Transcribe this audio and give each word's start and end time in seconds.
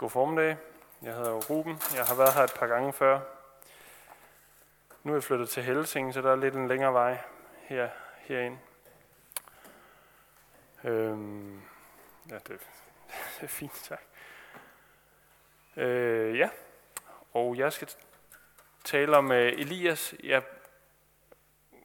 God 0.00 0.10
formiddag. 0.10 0.56
Jeg 1.02 1.14
hedder 1.14 1.32
Ruben. 1.32 1.78
Jeg 1.94 2.04
har 2.04 2.14
været 2.14 2.34
her 2.34 2.42
et 2.42 2.54
par 2.54 2.66
gange 2.66 2.92
før. 2.92 3.20
Nu 5.02 5.12
er 5.12 5.16
jeg 5.16 5.22
flyttet 5.22 5.48
til 5.48 5.62
Helsing, 5.62 6.14
så 6.14 6.22
der 6.22 6.32
er 6.32 6.36
lidt 6.36 6.54
en 6.54 6.68
længere 6.68 6.92
vej 6.92 7.18
her, 7.62 7.88
herind. 8.18 8.58
Øhm, 10.84 11.60
ja, 12.30 12.34
det, 12.34 12.48
det 13.36 13.42
er 13.42 13.46
fint, 13.46 13.72
tak. 13.72 14.00
Øh, 15.76 16.38
ja, 16.38 16.50
og 17.32 17.56
jeg 17.56 17.72
skal 17.72 17.88
tale 18.84 19.16
om 19.16 19.30
uh, 19.30 19.36
Elias. 19.36 20.14
Jeg 20.22 20.42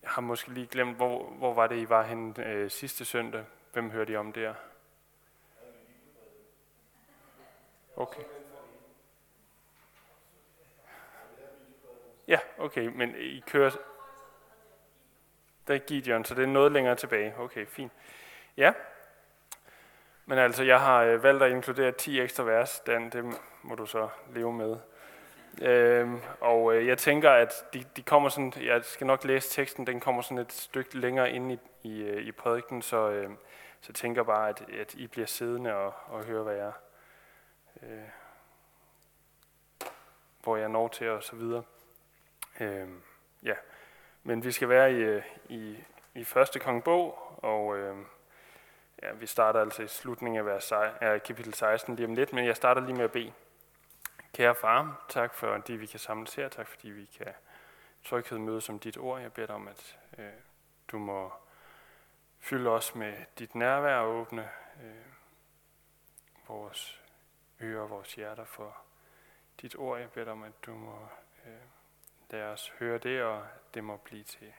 har 0.03 0.21
måske 0.21 0.53
lige 0.53 0.67
glemt, 0.67 0.95
hvor, 0.95 1.29
hvor 1.29 1.53
var 1.53 1.67
det, 1.67 1.75
I 1.75 1.89
var 1.89 2.03
henne 2.03 2.63
uh, 2.63 2.71
sidste 2.71 3.05
søndag. 3.05 3.45
Hvem 3.73 3.89
hørte 3.89 4.13
I 4.13 4.15
om 4.15 4.33
der? 4.33 4.53
Okay. 7.95 8.23
Ja, 12.27 12.39
okay, 12.57 12.87
men 12.87 13.15
I 13.17 13.43
kører... 13.47 13.71
Der 15.67 15.73
er 15.73 15.79
Gideon, 15.79 16.25
så 16.25 16.35
det 16.35 16.43
er 16.43 16.47
noget 16.47 16.71
længere 16.71 16.95
tilbage. 16.95 17.33
Okay, 17.37 17.65
fint. 17.65 17.91
Ja, 18.57 18.73
men 20.25 20.37
altså, 20.37 20.63
jeg 20.63 20.81
har 20.81 21.03
øh, 21.03 21.23
valgt 21.23 21.43
at 21.43 21.51
inkludere 21.51 21.91
10 21.91 22.21
ekstra 22.21 22.43
vers, 22.43 22.79
Dan, 22.79 23.09
det 23.09 23.39
må 23.61 23.75
du 23.75 23.85
så 23.85 24.09
leve 24.33 24.53
med. 24.53 24.77
Øhm, 25.61 26.21
og 26.41 26.75
øh, 26.75 26.87
jeg 26.87 26.97
tænker, 26.97 27.31
at 27.31 27.53
de, 27.73 27.83
de 27.97 28.01
kommer 28.01 28.29
sådan, 28.29 28.53
jeg 28.61 28.83
skal 28.83 29.07
nok 29.07 29.23
læse 29.23 29.49
teksten, 29.49 29.87
den 29.87 29.99
kommer 29.99 30.21
sådan 30.21 30.37
et 30.37 30.53
stykke 30.53 30.97
længere 30.97 31.31
ind 31.31 31.51
i, 31.51 31.59
i, 31.83 32.01
øh, 32.01 32.27
i 32.27 32.31
prædiken, 32.31 32.81
så, 32.81 33.09
øh, 33.09 33.29
så 33.81 33.85
jeg 33.89 33.95
tænker 33.95 34.23
bare, 34.23 34.49
at, 34.49 34.63
at 34.79 34.93
I 34.93 35.07
bliver 35.07 35.27
siddende 35.27 35.75
og, 35.75 35.93
og 36.07 36.23
høre, 36.23 36.43
hvad 36.43 36.55
jeg, 36.55 36.71
øh, 37.83 38.09
hvor 40.43 40.57
jeg 40.57 40.69
når 40.69 40.87
til 40.87 41.09
og 41.09 41.23
så 41.23 41.35
videre. 41.35 41.63
Øh, 42.59 42.89
ja. 43.43 43.55
Men 44.23 44.43
vi 44.43 44.51
skal 44.51 44.69
være 44.69 44.91
i, 44.91 44.95
øh, 44.95 45.23
i, 45.49 45.83
i 46.13 46.23
første 46.23 46.59
kongebog, 46.59 47.39
og 47.43 47.77
øh, 47.77 47.97
ja, 49.01 49.13
vi 49.13 49.25
starter 49.25 49.61
altså 49.61 49.83
i 49.83 49.87
slutningen 49.87 50.39
af, 50.39 50.45
vers, 50.45 50.71
af 50.71 51.23
kapitel 51.23 51.53
16 51.53 51.95
lige 51.95 52.07
om 52.07 52.15
lidt, 52.15 52.33
men 52.33 52.45
jeg 52.45 52.55
starter 52.55 52.81
lige 52.81 52.95
med 52.95 53.03
at 53.03 53.11
bede. 53.11 53.33
Kære 54.33 54.55
far, 54.55 55.05
tak 55.09 55.33
for 55.33 55.57
de 55.57 55.77
vi 55.77 55.85
kan 55.85 55.99
samles 55.99 56.35
her, 56.35 56.49
tak 56.49 56.67
fordi 56.67 56.89
vi 56.89 57.05
kan 57.05 57.33
tryghed 58.03 58.37
møde 58.37 58.61
som 58.61 58.79
dit 58.79 58.97
ord. 58.97 59.21
Jeg 59.21 59.33
beder 59.33 59.47
dig 59.47 59.55
om, 59.55 59.67
at 59.67 59.97
øh, 60.17 60.29
du 60.87 60.97
må 60.97 61.33
fylde 62.39 62.69
os 62.69 62.95
med 62.95 63.13
dit 63.39 63.55
nærvær 63.55 63.95
og 63.95 64.15
åbne 64.15 64.49
øh, 64.83 65.05
vores 66.47 67.04
ører 67.61 67.87
vores 67.87 68.15
hjerter 68.15 68.45
for 68.45 68.77
dit 69.61 69.75
ord. 69.75 69.99
Jeg 69.99 70.11
beder 70.11 70.23
dig 70.23 70.33
om, 70.33 70.43
at 70.43 70.65
du 70.65 70.73
må 70.73 71.07
øh, 71.45 71.61
lade 72.29 72.45
os 72.45 72.69
høre 72.79 72.97
det, 72.97 73.23
og 73.23 73.47
det 73.73 73.83
må 73.83 73.97
blive 73.97 74.23
til 74.23 74.53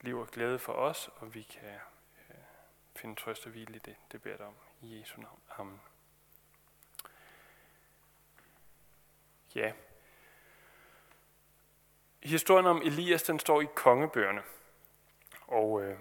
liv 0.00 0.18
og 0.18 0.28
glæde 0.28 0.58
for 0.58 0.72
os, 0.72 1.10
og 1.16 1.34
vi 1.34 1.42
kan 1.42 1.74
øh, 2.30 2.36
finde 2.96 3.14
trøst 3.14 3.46
og 3.46 3.52
hvile 3.52 3.76
i 3.76 3.78
det. 3.78 3.96
Det 4.12 4.22
beder 4.22 4.32
jeg 4.32 4.38
dig 4.38 4.46
om 4.46 4.56
i 4.82 5.00
Jesu 5.00 5.20
navn. 5.20 5.40
Amen. 5.58 5.80
Ja. 9.54 9.72
Historien 12.22 12.66
om 12.66 12.82
Elias, 12.82 13.22
den 13.22 13.38
står 13.38 13.60
i 13.60 13.66
kongebøgerne. 13.74 14.42
Og 15.46 15.82
øh, 15.82 15.98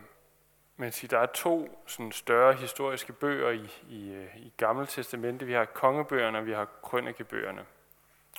men 0.77 0.91
siger, 0.91 1.09
der 1.09 1.19
er 1.19 1.25
to 1.25 1.83
sådan 1.85 2.11
større 2.11 2.53
historiske 2.53 3.13
bøger 3.13 3.49
i, 3.49 3.69
i, 3.89 4.13
øh, 4.13 4.37
i 4.37 4.53
Gamle 4.57 4.85
Testamente. 4.85 5.45
Vi 5.45 5.53
har 5.53 5.65
kongebøgerne, 5.65 6.37
og 6.37 6.45
vi 6.45 6.53
har 6.53 6.65
krønikebøgerne. 6.65 7.65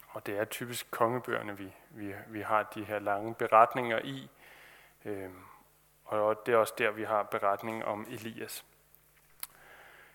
Og 0.09 0.27
det 0.27 0.39
er 0.39 0.45
typisk 0.45 0.91
kongebøgerne, 0.91 1.59
vi, 1.59 1.73
vi, 1.91 2.15
vi 2.29 2.41
har 2.41 2.63
de 2.63 2.85
her 2.85 2.99
lange 2.99 3.35
beretninger 3.35 3.99
i. 4.05 4.31
Øhm, 5.05 5.43
og 6.05 6.47
det 6.47 6.55
er 6.55 6.59
også 6.59 6.75
der, 6.79 6.91
vi 6.91 7.05
har 7.05 7.23
beretningen 7.23 7.83
om 7.83 8.07
Elias. 8.11 8.65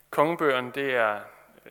Kongebøgerne, 0.09 0.71
det 0.71 0.95
er, 0.95 1.21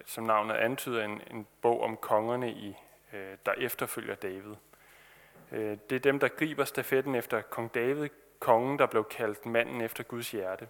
som 0.06 0.24
navnet 0.24 0.54
antyder, 0.54 1.04
en, 1.04 1.20
en 1.30 1.46
bog 1.62 1.82
om 1.82 1.96
kongerne, 1.96 2.50
i, 2.50 2.76
øh, 3.12 3.36
der 3.46 3.52
efterfølger 3.52 4.14
David. 4.14 4.54
Øh, 5.52 5.78
det 5.90 5.96
er 5.96 6.00
dem, 6.00 6.18
der 6.18 6.28
griber 6.28 6.64
stafetten 6.64 7.14
efter 7.14 7.40
kong 7.40 7.74
David, 7.74 8.08
kongen, 8.40 8.78
der 8.78 8.86
blev 8.86 9.04
kaldt 9.04 9.46
manden 9.46 9.80
efter 9.80 10.04
Guds 10.04 10.30
hjerte. 10.30 10.68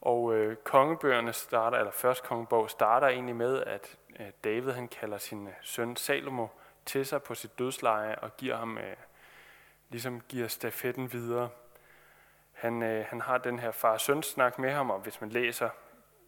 Og 0.00 0.34
øh, 0.34 0.56
kongebøgerne 0.56 1.32
starter, 1.32 1.78
eller 1.78 1.92
først 1.92 2.24
kongebog 2.24 2.70
starter 2.70 3.06
egentlig 3.06 3.36
med, 3.36 3.62
at 3.62 3.96
øh, 4.20 4.26
David 4.44 4.72
han 4.72 4.88
kalder 4.88 5.18
sin 5.18 5.46
øh, 5.46 5.52
søn 5.62 5.96
Salomo 5.96 6.46
til 6.86 7.06
sig 7.06 7.22
på 7.22 7.34
sit 7.34 7.58
dødsleje 7.58 8.14
og 8.14 8.36
giver 8.36 8.56
ham, 8.56 8.78
øh, 8.78 8.96
ligesom 9.88 10.20
giver 10.28 10.48
stafetten 10.48 11.12
videre. 11.12 11.48
Han, 12.52 12.82
øh, 12.82 13.04
han 13.08 13.20
har 13.20 13.38
den 13.38 13.58
her 13.58 13.70
far-søn 13.70 14.22
snak 14.22 14.58
med 14.58 14.70
ham, 14.70 14.90
og 14.90 14.98
hvis 14.98 15.20
man 15.20 15.30
læser 15.30 15.70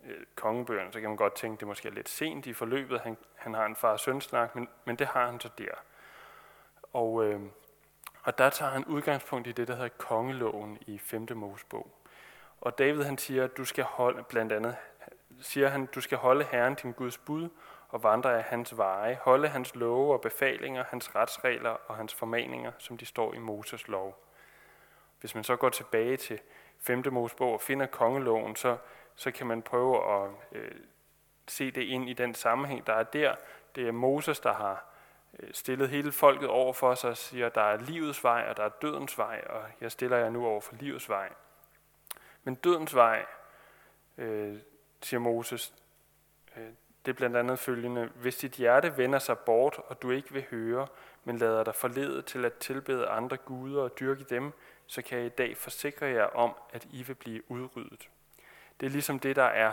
øh, 0.04 0.24
kongebøgerne, 0.34 0.92
så 0.92 1.00
kan 1.00 1.08
man 1.08 1.16
godt 1.16 1.34
tænke, 1.34 1.54
at 1.54 1.60
det 1.60 1.68
måske 1.68 1.88
er 1.88 1.92
lidt 1.92 2.08
sent 2.08 2.46
i 2.46 2.52
forløbet. 2.52 3.00
Han, 3.00 3.16
han 3.34 3.54
har 3.54 3.66
en 3.66 3.76
far-søn 3.76 4.20
snak, 4.20 4.54
men, 4.54 4.68
men 4.84 4.96
det 4.96 5.06
har 5.06 5.26
han 5.26 5.40
så 5.40 5.50
der. 5.58 5.74
Og, 6.92 7.24
øh, 7.24 7.40
og 8.22 8.38
der 8.38 8.50
tager 8.50 8.70
han 8.70 8.84
udgangspunkt 8.84 9.46
i 9.46 9.52
det, 9.52 9.68
der 9.68 9.74
hedder 9.74 9.88
kongeloven 9.88 10.78
i 10.86 10.98
5. 10.98 11.26
Mosebog. 11.34 11.90
Og 12.60 12.78
David 12.78 13.02
han 13.02 13.18
siger, 13.18 13.44
at 13.44 13.56
du 13.56 13.64
skal 13.64 13.84
holde, 13.84 14.22
blandt 14.22 14.52
andet, 14.52 14.76
siger 15.40 15.68
han, 15.68 15.86
du 15.86 16.00
skal 16.00 16.18
holde 16.18 16.44
Herren 16.44 16.74
din 16.74 16.92
Guds 16.92 17.18
bud 17.18 17.48
og 17.88 18.02
vandre 18.02 18.36
af 18.36 18.42
hans 18.42 18.76
veje, 18.76 19.18
holde 19.22 19.48
hans 19.48 19.74
love 19.74 20.12
og 20.12 20.20
befalinger, 20.20 20.84
hans 20.88 21.14
retsregler 21.14 21.70
og 21.70 21.96
hans 21.96 22.14
formaninger, 22.14 22.72
som 22.78 22.98
de 22.98 23.06
står 23.06 23.34
i 23.34 23.38
Moses 23.38 23.88
lov. 23.88 24.24
Hvis 25.20 25.34
man 25.34 25.44
så 25.44 25.56
går 25.56 25.68
tilbage 25.68 26.16
til 26.16 26.40
5. 26.80 27.02
Mosebog 27.12 27.52
og 27.52 27.60
finder 27.60 27.86
kongeloven, 27.86 28.56
så, 28.56 28.76
så 29.14 29.30
kan 29.30 29.46
man 29.46 29.62
prøve 29.62 30.22
at 30.22 30.30
øh, 30.52 30.70
se 31.48 31.70
det 31.70 31.82
ind 31.82 32.10
i 32.10 32.12
den 32.12 32.34
sammenhæng, 32.34 32.86
der 32.86 32.92
er 32.92 33.02
der. 33.02 33.34
Det 33.74 33.88
er 33.88 33.92
Moses, 33.92 34.40
der 34.40 34.52
har 34.52 34.91
Øh, 35.38 35.48
stillet 35.52 35.88
hele 35.88 36.12
folket 36.12 36.48
over 36.48 36.72
for 36.72 36.94
sig 36.94 37.10
og 37.10 37.16
siger, 37.16 37.48
der 37.48 37.62
er 37.62 37.76
livets 37.76 38.24
vej, 38.24 38.46
og 38.48 38.56
der 38.56 38.62
er 38.62 38.68
dødens 38.68 39.18
vej, 39.18 39.44
og 39.48 39.62
jeg 39.80 39.92
stiller 39.92 40.16
jer 40.16 40.30
nu 40.30 40.46
over 40.46 40.60
for 40.60 40.74
livets 40.74 41.08
vej. 41.08 41.32
Men 42.44 42.54
dødens 42.54 42.94
vej, 42.94 43.26
øh, 44.18 44.58
siger 45.02 45.20
Moses, 45.20 45.74
øh, 46.56 46.68
det 47.04 47.12
er 47.12 47.16
blandt 47.16 47.36
andet 47.36 47.58
følgende. 47.58 48.10
Hvis 48.14 48.36
dit 48.36 48.52
hjerte 48.52 48.96
vender 48.96 49.18
sig 49.18 49.38
bort, 49.38 49.78
og 49.86 50.02
du 50.02 50.10
ikke 50.10 50.32
vil 50.32 50.44
høre, 50.50 50.86
men 51.24 51.38
lader 51.38 51.64
dig 51.64 51.74
forlede 51.74 52.22
til 52.22 52.44
at 52.44 52.52
tilbede 52.52 53.06
andre 53.06 53.36
guder 53.36 53.82
og 53.82 54.00
dyrke 54.00 54.24
dem, 54.24 54.52
så 54.86 55.02
kan 55.02 55.18
jeg 55.18 55.26
i 55.26 55.28
dag 55.28 55.56
forsikre 55.56 56.06
jer 56.06 56.24
om, 56.24 56.54
at 56.72 56.86
I 56.90 57.02
vil 57.02 57.14
blive 57.14 57.50
udryddet. 57.50 58.08
Det 58.80 58.86
er 58.86 58.90
ligesom 58.90 59.18
det, 59.18 59.36
der 59.36 59.44
er 59.44 59.72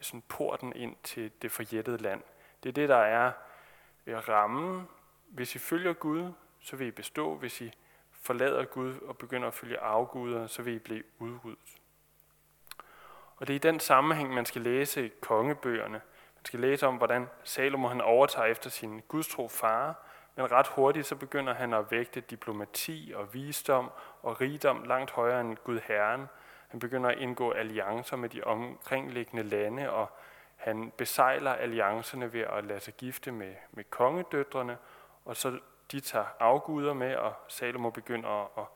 sådan 0.00 0.22
porten 0.28 0.72
ind 0.76 0.96
til 1.02 1.30
det 1.42 1.52
forjættede 1.52 1.98
land. 1.98 2.22
Det 2.62 2.68
er 2.68 2.72
det, 2.72 2.88
der 2.88 2.96
er 2.96 3.32
rammen. 4.08 4.88
Hvis 5.28 5.54
I 5.54 5.58
følger 5.58 5.92
Gud, 5.92 6.32
så 6.60 6.76
vil 6.76 6.86
I 6.86 6.90
bestå. 6.90 7.34
Hvis 7.34 7.60
I 7.60 7.72
forlader 8.10 8.64
Gud 8.64 8.94
og 9.00 9.18
begynder 9.18 9.48
at 9.48 9.54
følge 9.54 9.78
afguder, 9.78 10.46
så 10.46 10.62
vil 10.62 10.74
I 10.74 10.78
blive 10.78 11.02
udryddet. 11.18 11.78
Og 13.36 13.46
det 13.46 13.52
er 13.52 13.56
i 13.56 13.72
den 13.72 13.80
sammenhæng, 13.80 14.34
man 14.34 14.46
skal 14.46 14.62
læse 14.62 15.10
kongebøgerne. 15.20 16.00
Man 16.36 16.44
skal 16.44 16.60
læse 16.60 16.86
om, 16.86 16.96
hvordan 16.96 17.28
Salomo 17.44 17.88
han 17.88 18.00
overtager 18.00 18.46
efter 18.46 18.70
sin 18.70 19.02
gudstro 19.08 19.48
far, 19.48 20.06
men 20.36 20.52
ret 20.52 20.66
hurtigt 20.66 21.06
så 21.06 21.16
begynder 21.16 21.54
han 21.54 21.72
at 21.72 21.90
vægte 21.90 22.20
diplomati 22.20 23.12
og 23.16 23.34
visdom 23.34 23.90
og 24.22 24.40
rigdom 24.40 24.82
langt 24.82 25.10
højere 25.10 25.40
end 25.40 25.56
Gud 25.56 25.80
Herren. 25.84 26.26
Han 26.68 26.80
begynder 26.80 27.10
at 27.10 27.18
indgå 27.18 27.50
alliancer 27.50 28.16
med 28.16 28.28
de 28.28 28.44
omkringliggende 28.44 29.42
lande, 29.42 29.90
og 29.90 30.10
han 30.62 30.92
besejler 30.96 31.52
alliancerne 31.52 32.32
ved 32.32 32.40
at 32.40 32.64
lade 32.64 32.80
sig 32.80 32.94
gifte 32.94 33.32
med, 33.32 33.54
med 33.72 33.84
kongedøtrene, 33.84 34.78
og 35.24 35.36
så 35.36 35.58
de 35.92 36.00
tager 36.00 36.26
afguder 36.40 36.94
med, 36.94 37.16
og 37.16 37.34
Salomo 37.48 37.90
begynder 37.90 38.58
at, 38.58 38.66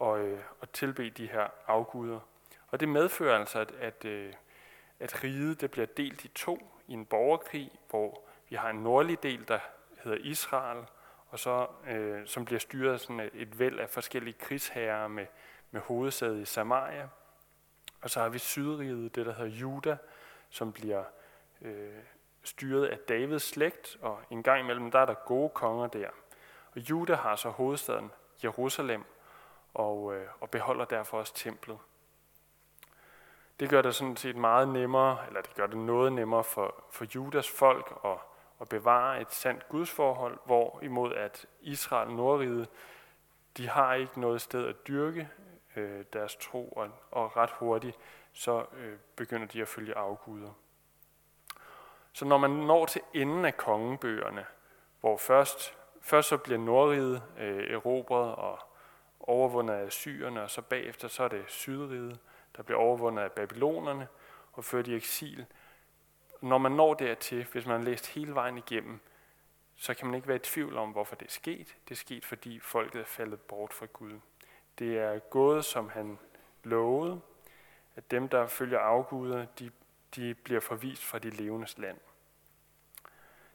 at, 0.00 0.06
at, 0.06 0.20
øh, 0.20 0.38
at, 0.62 0.70
tilbe 0.70 1.10
de 1.10 1.26
her 1.26 1.48
afguder. 1.66 2.20
Og 2.68 2.80
det 2.80 2.88
medfører 2.88 3.38
altså, 3.38 3.60
at, 3.60 3.70
at, 3.70 4.04
øh, 4.04 4.32
at 5.00 5.24
riget 5.24 5.60
det 5.60 5.70
bliver 5.70 5.86
delt 5.86 6.24
i 6.24 6.28
to 6.28 6.80
i 6.86 6.92
en 6.92 7.06
borgerkrig, 7.06 7.70
hvor 7.90 8.22
vi 8.48 8.56
har 8.56 8.70
en 8.70 8.82
nordlig 8.82 9.22
del, 9.22 9.48
der 9.48 9.58
hedder 10.04 10.18
Israel, 10.18 10.84
og 11.28 11.38
så, 11.38 11.66
øh, 11.88 12.26
som 12.26 12.44
bliver 12.44 12.58
styret 12.58 12.92
af 12.92 13.00
sådan 13.00 13.30
et 13.34 13.58
væld 13.58 13.78
af 13.78 13.90
forskellige 13.90 14.34
krigsherrer 14.38 15.08
med, 15.08 15.26
med 15.70 15.80
hovedsæde 15.80 16.42
i 16.42 16.44
Samaria. 16.44 17.08
Og 18.02 18.10
så 18.10 18.20
har 18.20 18.28
vi 18.28 18.38
sydriget, 18.38 19.14
det 19.14 19.26
der 19.26 19.32
hedder 19.34 19.50
Juda, 19.50 19.96
som 20.50 20.72
bliver 20.72 21.04
øh, 21.62 22.02
styret 22.42 22.86
af 22.86 22.98
Davids 22.98 23.42
slægt, 23.42 23.96
og 24.02 24.20
en 24.30 24.42
gang 24.42 24.60
imellem 24.60 24.90
der 24.90 24.98
er 24.98 25.06
der 25.06 25.14
gode 25.14 25.48
konger 25.48 25.86
der. 25.86 26.08
Og 26.74 26.90
Juda 26.90 27.14
har 27.14 27.36
så 27.36 27.48
hovedstaden 27.48 28.10
Jerusalem, 28.44 29.04
og, 29.74 30.14
øh, 30.14 30.26
og 30.40 30.50
beholder 30.50 30.84
derfor 30.84 31.18
også 31.18 31.34
templet. 31.34 31.78
Det 33.60 33.70
gør 33.70 33.82
det 33.82 33.94
sådan 33.94 34.16
set 34.16 34.36
meget 34.36 34.68
nemmere, 34.68 35.18
eller 35.26 35.40
det 35.40 35.54
gør 35.54 35.66
det 35.66 35.76
noget 35.76 36.12
nemmere 36.12 36.44
for, 36.44 36.84
for 36.90 37.06
Judas 37.14 37.50
folk 37.50 37.98
at, 38.04 38.18
at 38.60 38.68
bevare 38.68 39.20
et 39.20 39.32
sandt 39.32 39.68
gudsforhold, 39.68 40.38
hvor 40.46 40.78
imod 40.82 41.14
at 41.14 41.46
Israel, 41.60 42.10
Nordriget, 42.10 42.68
de 43.56 43.68
har 43.68 43.94
ikke 43.94 44.20
noget 44.20 44.40
sted 44.40 44.66
at 44.66 44.88
dyrke 44.88 45.28
øh, 45.76 46.04
deres 46.12 46.36
tro, 46.36 46.68
og, 46.68 46.88
og 47.10 47.36
ret 47.36 47.50
hurtigt 47.50 47.98
så 48.32 48.66
øh, 48.76 48.98
begynder 49.16 49.46
de 49.46 49.62
at 49.62 49.68
følge 49.68 49.94
afguder. 49.94 50.50
Så 52.12 52.24
når 52.24 52.38
man 52.38 52.50
når 52.50 52.86
til 52.86 53.00
enden 53.14 53.44
af 53.44 53.56
kongebøgerne, 53.56 54.46
hvor 55.00 55.16
først, 55.16 55.76
først 56.00 56.28
så 56.28 56.36
bliver 56.36 56.58
Nordriget 56.58 57.22
øh, 57.38 57.70
erobret 57.70 58.34
og 58.34 58.58
overvundet 59.20 59.74
af 59.74 59.92
syrerne, 59.92 60.42
og 60.42 60.50
så 60.50 60.62
bagefter 60.62 61.08
så 61.08 61.22
er 61.22 61.28
det 61.28 61.44
Sydriget, 61.48 62.18
der 62.56 62.62
bliver 62.62 62.78
overvundet 62.78 63.22
af 63.22 63.32
babylonerne 63.32 64.08
og 64.52 64.64
ført 64.64 64.86
i 64.86 64.94
eksil. 64.94 65.46
Når 66.40 66.58
man 66.58 66.72
når 66.72 66.94
dertil, 66.94 67.46
hvis 67.52 67.66
man 67.66 67.76
har 67.80 67.84
læst 67.84 68.06
hele 68.06 68.34
vejen 68.34 68.58
igennem, 68.58 69.00
så 69.76 69.94
kan 69.94 70.06
man 70.06 70.14
ikke 70.14 70.28
være 70.28 70.36
i 70.36 70.40
tvivl 70.40 70.76
om, 70.76 70.90
hvorfor 70.90 71.16
det 71.16 71.26
er 71.26 71.30
sket. 71.30 71.76
Det 71.88 71.94
er 71.94 71.98
sket, 71.98 72.24
fordi 72.24 72.60
folket 72.60 73.00
er 73.00 73.04
faldet 73.04 73.40
bort 73.40 73.72
fra 73.72 73.86
Gud. 73.92 74.20
Det 74.78 74.98
er 74.98 75.18
gået, 75.18 75.64
som 75.64 75.88
han 75.88 76.18
lovede, 76.64 77.20
at 77.96 78.10
dem, 78.10 78.28
der 78.28 78.46
følger 78.46 78.78
afguder, 78.78 79.44
de, 79.58 79.70
de 80.16 80.34
bliver 80.34 80.60
forvist 80.60 81.04
fra 81.04 81.18
de 81.18 81.30
levendes 81.30 81.78
land. 81.78 81.98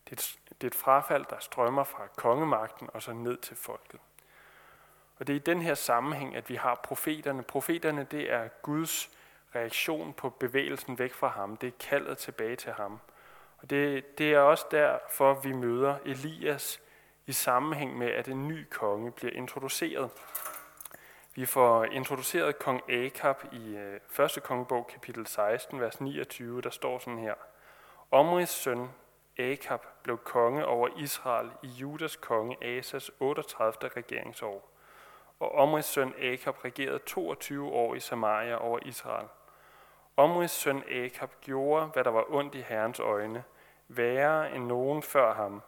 Det 0.09 0.11
er, 0.11 0.15
et, 0.15 0.39
det 0.49 0.63
er 0.63 0.67
et 0.67 0.75
frafald, 0.75 1.25
der 1.29 1.39
strømmer 1.39 1.83
fra 1.83 2.07
kongemagten 2.07 2.89
og 2.93 3.01
så 3.01 3.13
ned 3.13 3.37
til 3.37 3.55
folket. 3.55 3.99
Og 5.19 5.27
det 5.27 5.33
er 5.33 5.37
i 5.37 5.43
den 5.43 5.61
her 5.61 5.73
sammenhæng, 5.73 6.35
at 6.35 6.49
vi 6.49 6.55
har 6.55 6.75
profeterne. 6.75 7.43
Profeterne, 7.43 8.07
det 8.11 8.31
er 8.31 8.47
Guds 8.47 9.11
reaktion 9.55 10.13
på 10.13 10.29
bevægelsen 10.29 10.99
væk 10.99 11.13
fra 11.13 11.27
ham. 11.27 11.57
Det 11.57 11.67
er 11.67 11.77
kaldet 11.79 12.17
tilbage 12.17 12.55
til 12.55 12.71
ham. 12.71 12.99
Og 13.57 13.69
det, 13.69 14.17
det 14.17 14.33
er 14.33 14.39
også 14.39 14.65
derfor, 14.71 15.33
vi 15.33 15.51
møder 15.51 15.97
Elias 16.05 16.81
i 17.25 17.31
sammenhæng 17.31 17.97
med, 17.97 18.07
at 18.07 18.27
en 18.27 18.47
ny 18.47 18.67
konge 18.69 19.11
bliver 19.11 19.33
introduceret. 19.33 20.11
Vi 21.37 21.45
får 21.45 21.85
introduceret 21.85 22.59
kong 22.59 22.91
Akab 22.91 23.43
i 23.51 23.75
øh, 23.75 24.25
1. 24.25 24.43
Kongebog, 24.43 24.87
kapitel 24.87 25.27
16, 25.27 25.81
vers 25.81 26.01
29, 26.01 26.61
der 26.61 26.69
står 26.69 26.99
sådan 26.99 27.19
her. 27.19 27.33
Omris 28.11 28.49
søn 28.49 28.89
Akab 29.39 29.85
blev 30.03 30.17
konge 30.17 30.65
over 30.65 30.89
Israel 30.97 31.49
i 31.63 31.67
Judas 31.67 32.15
konge 32.15 32.77
Asas 32.77 33.11
38. 33.19 33.89
regeringsår. 33.97 34.71
Og 35.39 35.51
Omris 35.55 35.85
søn 35.85 36.13
Akab 36.21 36.65
regerede 36.65 36.99
22 36.99 37.71
år 37.71 37.95
i 37.95 37.99
Samaria 37.99 38.55
over 38.55 38.79
Israel. 38.85 39.27
Omris 40.17 40.51
søn 40.51 40.83
Akab 40.91 41.31
gjorde, 41.41 41.85
hvad 41.85 42.03
der 42.03 42.11
var 42.11 42.25
ondt 42.29 42.55
i 42.55 42.61
Herrens 42.61 42.99
øjne, 42.99 43.43
værre 43.87 44.55
end 44.55 44.65
nogen 44.65 45.03
før 45.03 45.33
ham. 45.33 45.61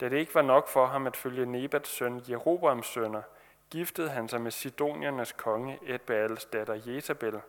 Da 0.00 0.08
det 0.08 0.16
ikke 0.16 0.34
var 0.34 0.42
nok 0.42 0.68
for 0.68 0.86
ham 0.86 1.06
at 1.06 1.16
følge 1.16 1.46
Nebats 1.46 1.90
søn 1.90 2.22
Jeroboams 2.28 2.86
sønner, 2.86 3.22
giftede 3.72 4.10
han 4.10 4.28
sig 4.28 4.40
med 4.40 4.50
Sidoniernes 4.50 5.32
konge 5.32 5.78
Edbaals 5.82 6.44
datter 6.44 6.80
Jezabel, 6.86 7.34
og 7.34 7.42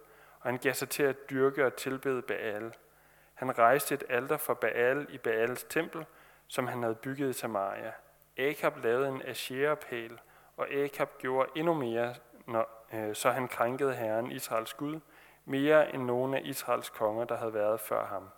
han 0.49 0.57
gav 0.57 0.73
sig 0.73 0.89
til 0.89 1.03
at 1.03 1.29
dyrke 1.29 1.65
og 1.65 1.75
tilbede 1.75 2.21
Baal. 2.21 2.73
Han 3.33 3.57
rejste 3.59 3.95
et 3.95 4.03
alter 4.09 4.37
for 4.37 4.53
Baal 4.53 5.07
i 5.09 5.17
Baals 5.17 5.63
tempel, 5.63 6.05
som 6.47 6.67
han 6.67 6.83
havde 6.83 6.95
bygget 6.95 7.29
i 7.29 7.33
Samaria. 7.33 7.91
Akab 8.37 8.83
lavede 8.83 9.07
en 9.07 9.21
asherapæl, 9.25 10.19
og 10.57 10.69
Akab 10.69 11.17
gjorde 11.17 11.49
endnu 11.55 11.73
mere, 11.73 12.15
når, 12.47 12.87
øh, 12.93 13.15
så 13.15 13.31
han 13.31 13.47
krænkede 13.47 13.93
Herren 13.93 14.31
Israels 14.31 14.73
Gud, 14.73 14.99
mere 15.45 15.93
end 15.93 16.03
nogen 16.03 16.33
af 16.33 16.41
Israels 16.43 16.89
konger, 16.89 17.25
der 17.25 17.37
havde 17.37 17.53
været 17.53 17.79
før 17.79 18.05
ham. 18.05 18.29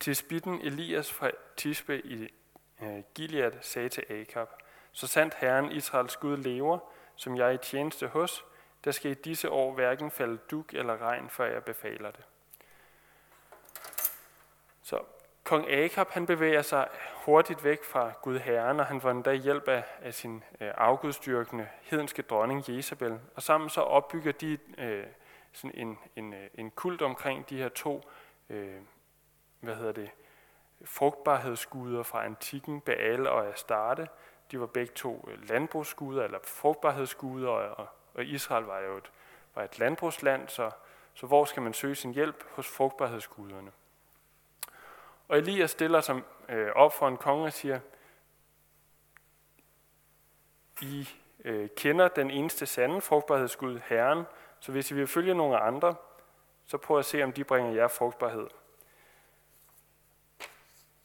Tisbitten 0.00 0.60
Elias 0.60 1.12
fra 1.12 1.30
Tisbe 1.56 2.00
i 2.00 2.34
øh, 2.82 3.02
Gilead 3.14 3.52
sagde 3.60 3.88
til 3.88 4.04
Akab, 4.10 4.48
så 4.98 5.06
sandt 5.06 5.34
Herren 5.34 5.72
Israels 5.72 6.16
Gud 6.16 6.36
lever, 6.36 6.78
som 7.16 7.36
jeg 7.36 7.46
er 7.46 7.50
i 7.50 7.58
tjeneste 7.58 8.06
hos, 8.06 8.44
der 8.84 8.90
skal 8.90 9.10
i 9.10 9.14
disse 9.14 9.50
år 9.50 9.72
hverken 9.72 10.10
falde 10.10 10.38
duk 10.50 10.74
eller 10.74 11.02
regn, 11.02 11.30
før 11.30 11.46
jeg 11.46 11.64
befaler 11.64 12.10
det. 12.10 12.24
Så 14.82 15.00
kong 15.44 15.70
Akab 15.70 16.10
han 16.10 16.26
bevæger 16.26 16.62
sig 16.62 16.88
hurtigt 17.24 17.64
væk 17.64 17.84
fra 17.84 18.12
Gud 18.22 18.38
Herren, 18.38 18.80
og 18.80 18.86
han 18.86 19.00
får 19.00 19.10
endda 19.10 19.32
hjælp 19.32 19.68
af, 19.68 19.84
af 20.02 20.14
sin 20.14 20.44
øh, 20.60 20.70
afgudstyrkende 20.74 21.68
hedenske 21.82 22.22
dronning 22.22 22.64
Jezabel. 22.68 23.20
Og 23.34 23.42
sammen 23.42 23.70
så 23.70 23.80
opbygger 23.80 24.32
de 24.32 24.58
øh, 24.78 25.06
sådan 25.52 25.74
en, 25.74 25.98
en, 26.16 26.34
øh, 26.34 26.48
en 26.54 26.70
kult 26.70 27.02
omkring 27.02 27.50
de 27.50 27.56
her 27.56 27.68
to 27.68 28.10
øh, 28.50 28.80
hvad 29.60 29.74
hedder 29.74 29.92
det, 29.92 30.10
frugtbarhedsguder 30.84 32.02
fra 32.02 32.24
antikken, 32.24 32.80
Baal 32.80 33.26
og 33.26 33.46
Astarte, 33.46 34.08
de 34.50 34.60
var 34.60 34.66
begge 34.66 34.92
to 34.94 35.28
øh, 35.30 35.48
landbrugsguder, 35.48 36.24
eller 36.24 36.38
frugtbarhedsguder, 36.44 37.48
og, 37.48 37.88
og 38.14 38.24
Israel 38.24 38.64
var 38.64 38.78
jo 38.78 38.96
et, 38.96 39.10
var 39.54 39.62
et 39.62 39.78
landbrugsland, 39.78 40.48
så, 40.48 40.70
så 41.14 41.26
hvor 41.26 41.44
skal 41.44 41.62
man 41.62 41.74
søge 41.74 41.94
sin 41.94 42.12
hjælp? 42.12 42.44
Hos 42.50 42.68
frugtbarhedsguderne. 42.68 43.72
Og 45.28 45.38
Elias 45.38 45.70
stiller 45.70 46.00
sig 46.00 46.20
øh, 46.48 46.70
op 46.74 46.92
for 46.92 47.08
en 47.08 47.16
konge 47.16 47.44
og 47.44 47.52
siger, 47.52 47.80
I 50.82 51.08
øh, 51.44 51.68
kender 51.76 52.08
den 52.08 52.30
eneste 52.30 52.66
sande 52.66 53.00
frugtbarhedsgud, 53.00 53.80
Herren, 53.84 54.24
så 54.60 54.72
hvis 54.72 54.90
I 54.90 54.94
vil 54.94 55.06
følge 55.06 55.34
nogle 55.34 55.58
andre, 55.58 55.94
så 56.66 56.78
prøv 56.78 56.98
at 56.98 57.04
se, 57.04 57.22
om 57.22 57.32
de 57.32 57.44
bringer 57.44 57.72
jer 57.72 57.88
frugtbarhed. 57.88 58.46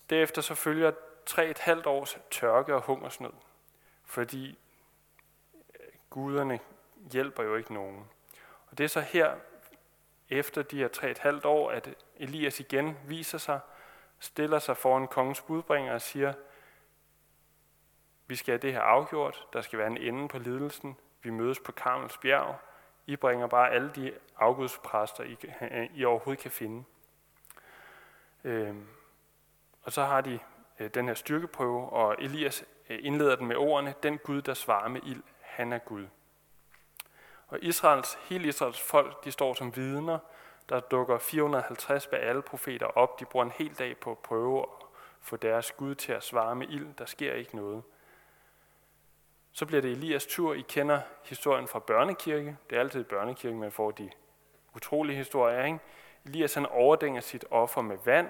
Derefter 0.10 0.42
så 0.42 0.56
følger 0.56 0.92
tre 1.26 1.50
et 1.50 1.60
halvt 1.60 1.86
års 1.86 2.18
tørke 2.32 2.76
og 2.76 2.82
hungersnød, 2.82 3.34
fordi 4.06 4.60
øh, 5.80 5.86
guderne 6.10 6.60
hjælper 7.12 7.44
jo 7.44 7.56
ikke 7.56 7.74
nogen. 7.74 8.10
Og 8.68 8.78
det 8.78 8.84
er 8.84 8.88
så 8.88 9.02
her, 9.02 9.36
efter 10.30 10.62
de 10.62 10.78
her 10.78 10.88
tre 10.88 11.12
et 11.12 11.20
halvt 11.20 11.46
år, 11.46 11.72
at 11.72 11.90
Elias 12.16 12.60
igen 12.60 12.98
viser 13.08 13.38
sig, 13.38 13.60
stiller 14.20 14.60
sig 14.60 14.78
foran 14.78 15.08
kongens 15.08 15.42
budbringer 15.42 15.94
og 15.94 16.02
siger, 16.02 16.34
vi 18.28 18.36
skal 18.36 18.52
have 18.52 18.62
det 18.62 18.74
her 18.74 18.82
afgjort, 18.82 19.48
der 19.54 19.62
skal 19.62 19.80
være 19.80 19.88
en 19.88 19.98
ende 19.98 20.28
på 20.28 20.38
lidelsen, 20.38 20.98
vi 21.22 21.30
mødes 21.30 21.60
på 21.60 21.72
Karmels 21.72 22.18
bjerg, 22.18 22.56
I 23.06 23.16
bringer 23.16 23.48
bare 23.48 23.72
alle 23.72 23.92
de 23.96 24.14
afgudspræster, 24.38 25.24
I, 25.24 25.38
øh, 25.62 25.90
I 25.96 26.06
overhovedet 26.06 26.42
kan 26.44 26.52
finde. 26.52 26.84
Øhm, 28.44 28.88
og 29.84 29.92
så 29.92 30.04
har 30.04 30.22
de 30.22 30.40
Øh, 30.80 30.90
den 30.94 31.08
her 31.08 31.14
styrkeprøve, 31.14 31.90
og 31.90 32.16
Elias 32.20 32.66
øh, 32.90 33.00
indleder 33.02 33.36
den 33.36 33.48
med 33.48 33.56
ordene, 33.56 33.94
den 34.04 34.18
Gud, 34.18 34.42
der 34.42 34.54
svarer 34.54 34.88
med 34.88 35.02
ild, 35.04 35.24
han 35.42 35.74
er 35.74 35.78
Gud. 35.78 36.08
Og 37.48 37.60
Israels, 37.62 38.18
hele 38.30 38.48
Israels 38.48 38.82
folk, 38.82 39.26
de 39.26 39.32
står 39.32 39.54
som 39.54 39.76
vidner. 39.76 40.20
Der 40.70 40.80
dukker 40.80 41.18
450 41.18 42.08
alle 42.08 42.42
profeter 42.42 42.86
op. 42.86 43.20
De 43.20 43.26
bruger 43.26 43.46
en 43.46 43.52
hel 43.52 43.74
dag 43.74 43.98
på 43.98 44.12
at 44.12 44.18
prøve 44.18 44.60
at 44.60 44.68
få 45.22 45.36
deres 45.36 45.72
Gud 45.72 45.96
til 45.96 46.12
at 46.12 46.24
svare 46.24 46.56
med 46.56 46.68
ild. 46.70 46.94
Der 46.98 47.06
sker 47.06 47.34
ikke 47.34 47.56
noget. 47.56 47.84
Så 49.52 49.66
bliver 49.66 49.82
det 49.82 49.92
Elias 49.92 50.26
tur. 50.26 50.54
I 50.54 50.62
kender 50.62 51.02
historien 51.24 51.68
fra 51.68 51.80
børnekirke. 51.80 52.58
Det 52.70 52.76
er 52.76 52.80
altid 52.80 53.04
børnekirke, 53.04 53.56
man 53.56 53.72
får 53.72 53.92
de 53.92 54.10
utrolige 54.76 55.18
historier. 55.18 55.64
Ikke? 55.66 55.80
Elias 56.26 56.54
han 56.54 56.66
overdænger 56.66 57.22
sit 57.22 57.46
offer 57.52 57.82
med 57.82 57.98
vand, 58.06 58.30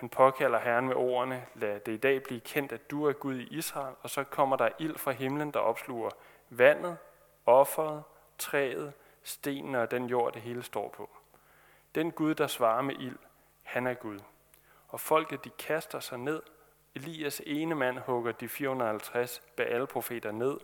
han 0.00 0.08
påkalder 0.08 0.58
Herren 0.58 0.86
med 0.86 0.96
ordene, 0.96 1.46
lad 1.54 1.80
det 1.80 1.92
i 1.92 1.96
dag 1.96 2.22
blive 2.22 2.40
kendt, 2.40 2.72
at 2.72 2.90
du 2.90 3.04
er 3.04 3.12
Gud 3.12 3.34
i 3.34 3.56
Israel, 3.56 3.94
og 4.02 4.10
så 4.10 4.24
kommer 4.24 4.56
der 4.56 4.68
ild 4.78 4.98
fra 4.98 5.10
himlen, 5.10 5.50
der 5.50 5.60
opsluger 5.60 6.10
vandet, 6.48 6.98
offeret, 7.46 8.02
træet, 8.38 8.92
stenene 9.22 9.80
og 9.80 9.90
den 9.90 10.06
jord, 10.06 10.32
det 10.32 10.42
hele 10.42 10.62
står 10.62 10.88
på. 10.88 11.10
Den 11.94 12.12
Gud, 12.12 12.34
der 12.34 12.46
svarer 12.46 12.82
med 12.82 12.94
ild, 12.94 13.18
han 13.62 13.86
er 13.86 13.94
Gud. 13.94 14.18
Og 14.88 15.00
folket, 15.00 15.44
de 15.44 15.50
kaster 15.50 16.00
sig 16.00 16.18
ned. 16.18 16.42
Elias 16.94 17.42
ene 17.46 17.74
mand 17.74 17.98
hugger 17.98 18.32
de 18.32 18.48
450 18.48 19.42
Baal-profeter 19.56 20.32
ned. 20.32 20.58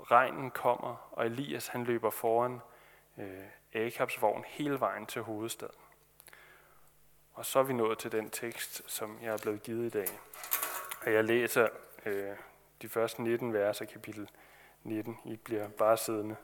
Regnen 0.00 0.50
kommer, 0.50 1.08
og 1.12 1.26
Elias 1.26 1.68
han 1.68 1.84
løber 1.84 2.10
foran 2.10 2.60
øh, 3.18 3.44
Akabs 3.74 4.22
vogn 4.22 4.44
hele 4.46 4.80
vejen 4.80 5.06
til 5.06 5.22
hovedstaden. 5.22 5.83
Og 7.34 7.46
så 7.46 7.58
er 7.58 7.62
vi 7.62 7.72
nået 7.72 7.98
til 7.98 8.12
den 8.12 8.30
tekst, 8.30 8.82
som 8.90 9.18
jeg 9.22 9.32
er 9.32 9.38
blevet 9.42 9.62
givet 9.62 9.86
i 9.86 9.88
dag. 9.88 10.08
Og 11.06 11.12
jeg 11.12 11.24
læser 11.24 11.68
øh, 12.06 12.36
de 12.82 12.88
første 12.88 13.22
19 13.22 13.52
vers 13.52 13.80
af 13.80 13.88
kapitel 13.88 14.30
19. 14.82 15.18
I 15.24 15.36
bliver 15.36 15.68
bare 15.68 15.96
siddende. 15.96 16.36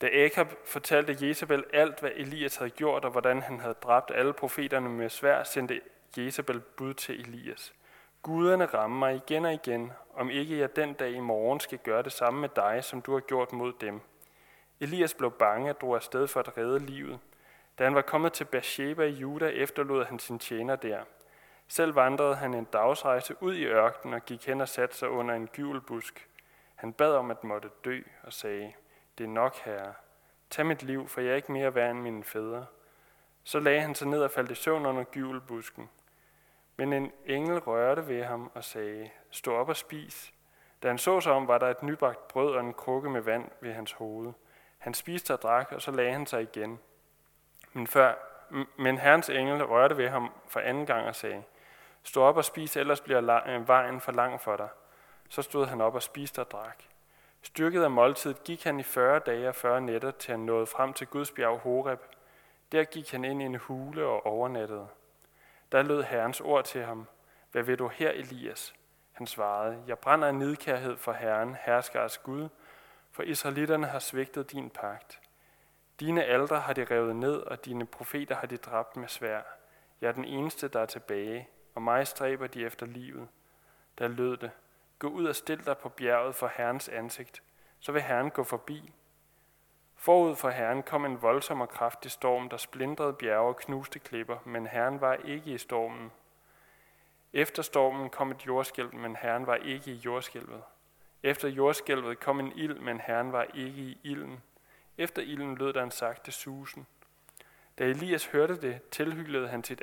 Da 0.00 0.24
Akab 0.24 0.52
fortalte 0.64 1.26
Jezebel 1.26 1.64
alt, 1.72 2.00
hvad 2.00 2.10
Elias 2.14 2.56
havde 2.56 2.70
gjort, 2.70 3.04
og 3.04 3.10
hvordan 3.10 3.42
han 3.42 3.60
havde 3.60 3.74
dræbt 3.74 4.10
alle 4.14 4.32
profeterne 4.32 4.88
med 4.88 5.08
svær, 5.08 5.44
sendte 5.44 5.80
Jezebel 6.18 6.60
bud 6.60 6.94
til 6.94 7.20
Elias. 7.20 7.74
Guderne 8.22 8.66
rammer 8.66 8.98
mig 8.98 9.14
igen 9.16 9.44
og 9.44 9.54
igen, 9.54 9.92
om 10.14 10.30
ikke 10.30 10.58
jeg 10.58 10.76
den 10.76 10.94
dag 10.94 11.10
i 11.10 11.20
morgen 11.20 11.60
skal 11.60 11.78
gøre 11.78 12.02
det 12.02 12.12
samme 12.12 12.40
med 12.40 12.48
dig, 12.56 12.84
som 12.84 13.02
du 13.02 13.12
har 13.12 13.20
gjort 13.20 13.52
mod 13.52 13.72
dem. 13.80 14.00
Elias 14.80 15.14
blev 15.14 15.30
bange 15.30 15.70
og 15.70 15.80
drog 15.80 15.96
afsted 15.96 16.26
for 16.26 16.40
at 16.40 16.58
redde 16.58 16.78
livet. 16.78 17.18
Da 17.78 17.84
han 17.84 17.94
var 17.94 18.02
kommet 18.02 18.32
til 18.32 18.44
Beersheba 18.44 19.02
i 19.02 19.10
Juda, 19.10 19.46
efterlod 19.46 20.04
han 20.04 20.18
sin 20.18 20.38
tjener 20.38 20.76
der. 20.76 21.04
Selv 21.68 21.96
vandrede 21.96 22.36
han 22.36 22.54
en 22.54 22.64
dagsrejse 22.64 23.36
ud 23.40 23.54
i 23.54 23.64
ørkenen 23.64 24.14
og 24.14 24.24
gik 24.24 24.46
hen 24.46 24.60
og 24.60 24.68
satte 24.68 24.96
sig 24.96 25.08
under 25.08 25.34
en 25.34 25.46
gyvelbusk. 25.46 26.28
Han 26.74 26.92
bad 26.92 27.14
om 27.14 27.30
at 27.30 27.44
måtte 27.44 27.70
dø 27.84 28.00
og 28.22 28.32
sagde, 28.32 28.72
det 29.18 29.24
er 29.24 29.28
nok, 29.28 29.56
herre. 29.56 29.94
Tag 30.50 30.66
mit 30.66 30.82
liv, 30.82 31.08
for 31.08 31.20
jeg 31.20 31.30
er 31.30 31.36
ikke 31.36 31.52
mere 31.52 31.74
værd 31.74 31.90
end 31.90 32.00
mine 32.00 32.24
fædre. 32.24 32.66
Så 33.44 33.60
lagde 33.60 33.80
han 33.80 33.94
sig 33.94 34.08
ned 34.08 34.22
og 34.22 34.30
faldt 34.30 34.50
i 34.50 34.54
søvn 34.54 34.86
under 34.86 35.04
gyvelbusken. 35.04 35.90
Men 36.76 36.92
en 36.92 37.12
engel 37.26 37.58
rørte 37.58 38.08
ved 38.08 38.24
ham 38.24 38.50
og 38.54 38.64
sagde, 38.64 39.10
stå 39.30 39.54
op 39.54 39.68
og 39.68 39.76
spis. 39.76 40.34
Da 40.82 40.88
han 40.88 40.98
så 40.98 41.20
sig 41.20 41.32
om, 41.32 41.48
var 41.48 41.58
der 41.58 41.66
et 41.68 41.82
nybagt 41.82 42.28
brød 42.28 42.54
og 42.54 42.60
en 42.60 42.74
krukke 42.74 43.10
med 43.10 43.20
vand 43.20 43.50
ved 43.60 43.72
hans 43.72 43.92
hoved. 43.92 44.32
Han 44.78 44.94
spiste 44.94 45.32
og 45.32 45.42
drak, 45.42 45.72
og 45.72 45.82
så 45.82 45.90
lagde 45.90 46.12
han 46.12 46.26
sig 46.26 46.42
igen. 46.42 46.80
Men, 47.74 47.86
før, 47.86 48.14
men 48.76 48.98
herrens 48.98 49.28
engel 49.28 49.64
rørte 49.64 49.96
ved 49.96 50.08
ham 50.08 50.32
for 50.48 50.60
anden 50.60 50.86
gang 50.86 51.06
og 51.06 51.14
sagde, 51.14 51.42
Stå 52.02 52.22
op 52.22 52.36
og 52.36 52.44
spis, 52.44 52.76
ellers 52.76 53.00
bliver 53.00 53.46
øh, 53.46 53.68
vejen 53.68 54.00
for 54.00 54.12
lang 54.12 54.40
for 54.40 54.56
dig. 54.56 54.68
Så 55.28 55.42
stod 55.42 55.66
han 55.66 55.80
op 55.80 55.94
og 55.94 56.02
spiste 56.02 56.40
og 56.40 56.50
drak. 56.50 56.82
Styrket 57.42 57.82
af 57.82 57.90
måltidet 57.90 58.44
gik 58.44 58.64
han 58.64 58.80
i 58.80 58.82
40 58.82 59.18
dage 59.18 59.48
og 59.48 59.54
40 59.54 59.80
nætter, 59.80 60.10
til 60.10 60.30
han 60.30 60.40
nåede 60.40 60.66
frem 60.66 60.92
til 60.92 61.06
Guds 61.06 61.30
bjerg 61.30 61.58
Horeb. 61.58 62.00
Der 62.72 62.84
gik 62.84 63.10
han 63.10 63.24
ind 63.24 63.42
i 63.42 63.44
en 63.44 63.54
hule 63.54 64.06
og 64.06 64.26
overnattede. 64.26 64.88
Der 65.72 65.82
lød 65.82 66.02
Herrens 66.02 66.40
ord 66.40 66.64
til 66.64 66.84
ham. 66.84 67.06
Hvad 67.52 67.62
vil 67.62 67.78
du 67.78 67.88
her, 67.88 68.10
Elias? 68.10 68.74
Han 69.12 69.26
svarede, 69.26 69.82
jeg 69.86 69.98
brænder 69.98 70.28
af 70.28 70.34
nidkærhed 70.34 70.96
for 70.96 71.12
Herren, 71.12 71.56
herskers 71.60 72.18
Gud, 72.18 72.48
for 73.12 73.22
israelitterne 73.22 73.86
har 73.86 73.98
svigtet 73.98 74.52
din 74.52 74.70
pagt. 74.70 75.20
Dine 76.00 76.24
aldre 76.24 76.60
har 76.60 76.72
de 76.72 76.84
revet 76.84 77.16
ned, 77.16 77.36
og 77.36 77.64
dine 77.64 77.86
profeter 77.86 78.34
har 78.34 78.46
de 78.46 78.56
dræbt 78.56 78.96
med 78.96 79.08
svær. 79.08 79.42
Jeg 80.00 80.08
er 80.08 80.12
den 80.12 80.24
eneste, 80.24 80.68
der 80.68 80.80
er 80.80 80.86
tilbage, 80.86 81.48
og 81.74 81.82
mig 81.82 82.06
stræber 82.06 82.46
de 82.46 82.64
efter 82.64 82.86
livet. 82.86 83.28
Der 83.98 84.08
lød 84.08 84.36
det, 84.36 84.50
gå 84.98 85.08
ud 85.08 85.26
og 85.26 85.36
stil 85.36 85.66
dig 85.66 85.78
på 85.78 85.88
bjerget 85.88 86.34
for 86.34 86.50
Herrens 86.56 86.88
ansigt, 86.88 87.42
så 87.80 87.92
vil 87.92 88.02
Herren 88.02 88.30
gå 88.30 88.44
forbi. 88.44 88.92
Forud 89.96 90.36
for 90.36 90.50
Herren 90.50 90.82
kom 90.82 91.04
en 91.04 91.22
voldsom 91.22 91.60
og 91.60 91.68
kraftig 91.68 92.10
storm, 92.10 92.48
der 92.48 92.56
splindrede 92.56 93.12
bjerge 93.12 93.48
og 93.48 93.56
knuste 93.56 93.98
klipper, 93.98 94.38
men 94.44 94.66
Herren 94.66 95.00
var 95.00 95.14
ikke 95.14 95.50
i 95.50 95.58
stormen. 95.58 96.12
Efter 97.32 97.62
stormen 97.62 98.10
kom 98.10 98.30
et 98.30 98.46
jordskælv, 98.46 98.94
men 98.94 99.16
Herren 99.16 99.46
var 99.46 99.54
ikke 99.54 99.90
i 99.90 99.94
jordskælvet. 99.94 100.62
Efter 101.22 101.48
jordskælvet 101.48 102.20
kom 102.20 102.40
en 102.40 102.52
ild, 102.56 102.78
men 102.78 103.00
Herren 103.00 103.32
var 103.32 103.42
ikke 103.42 103.82
i 103.82 103.98
ilden. 104.02 104.42
Efter 104.98 105.22
ilden 105.22 105.54
lød 105.54 105.72
der 105.72 105.82
en 105.82 105.90
sagte 105.90 106.32
susen. 106.32 106.86
Da 107.78 107.84
Elias 107.84 108.26
hørte 108.26 108.60
det, 108.60 108.82
tilhyllede 108.90 109.48
han 109.48 109.64
sit 109.64 109.82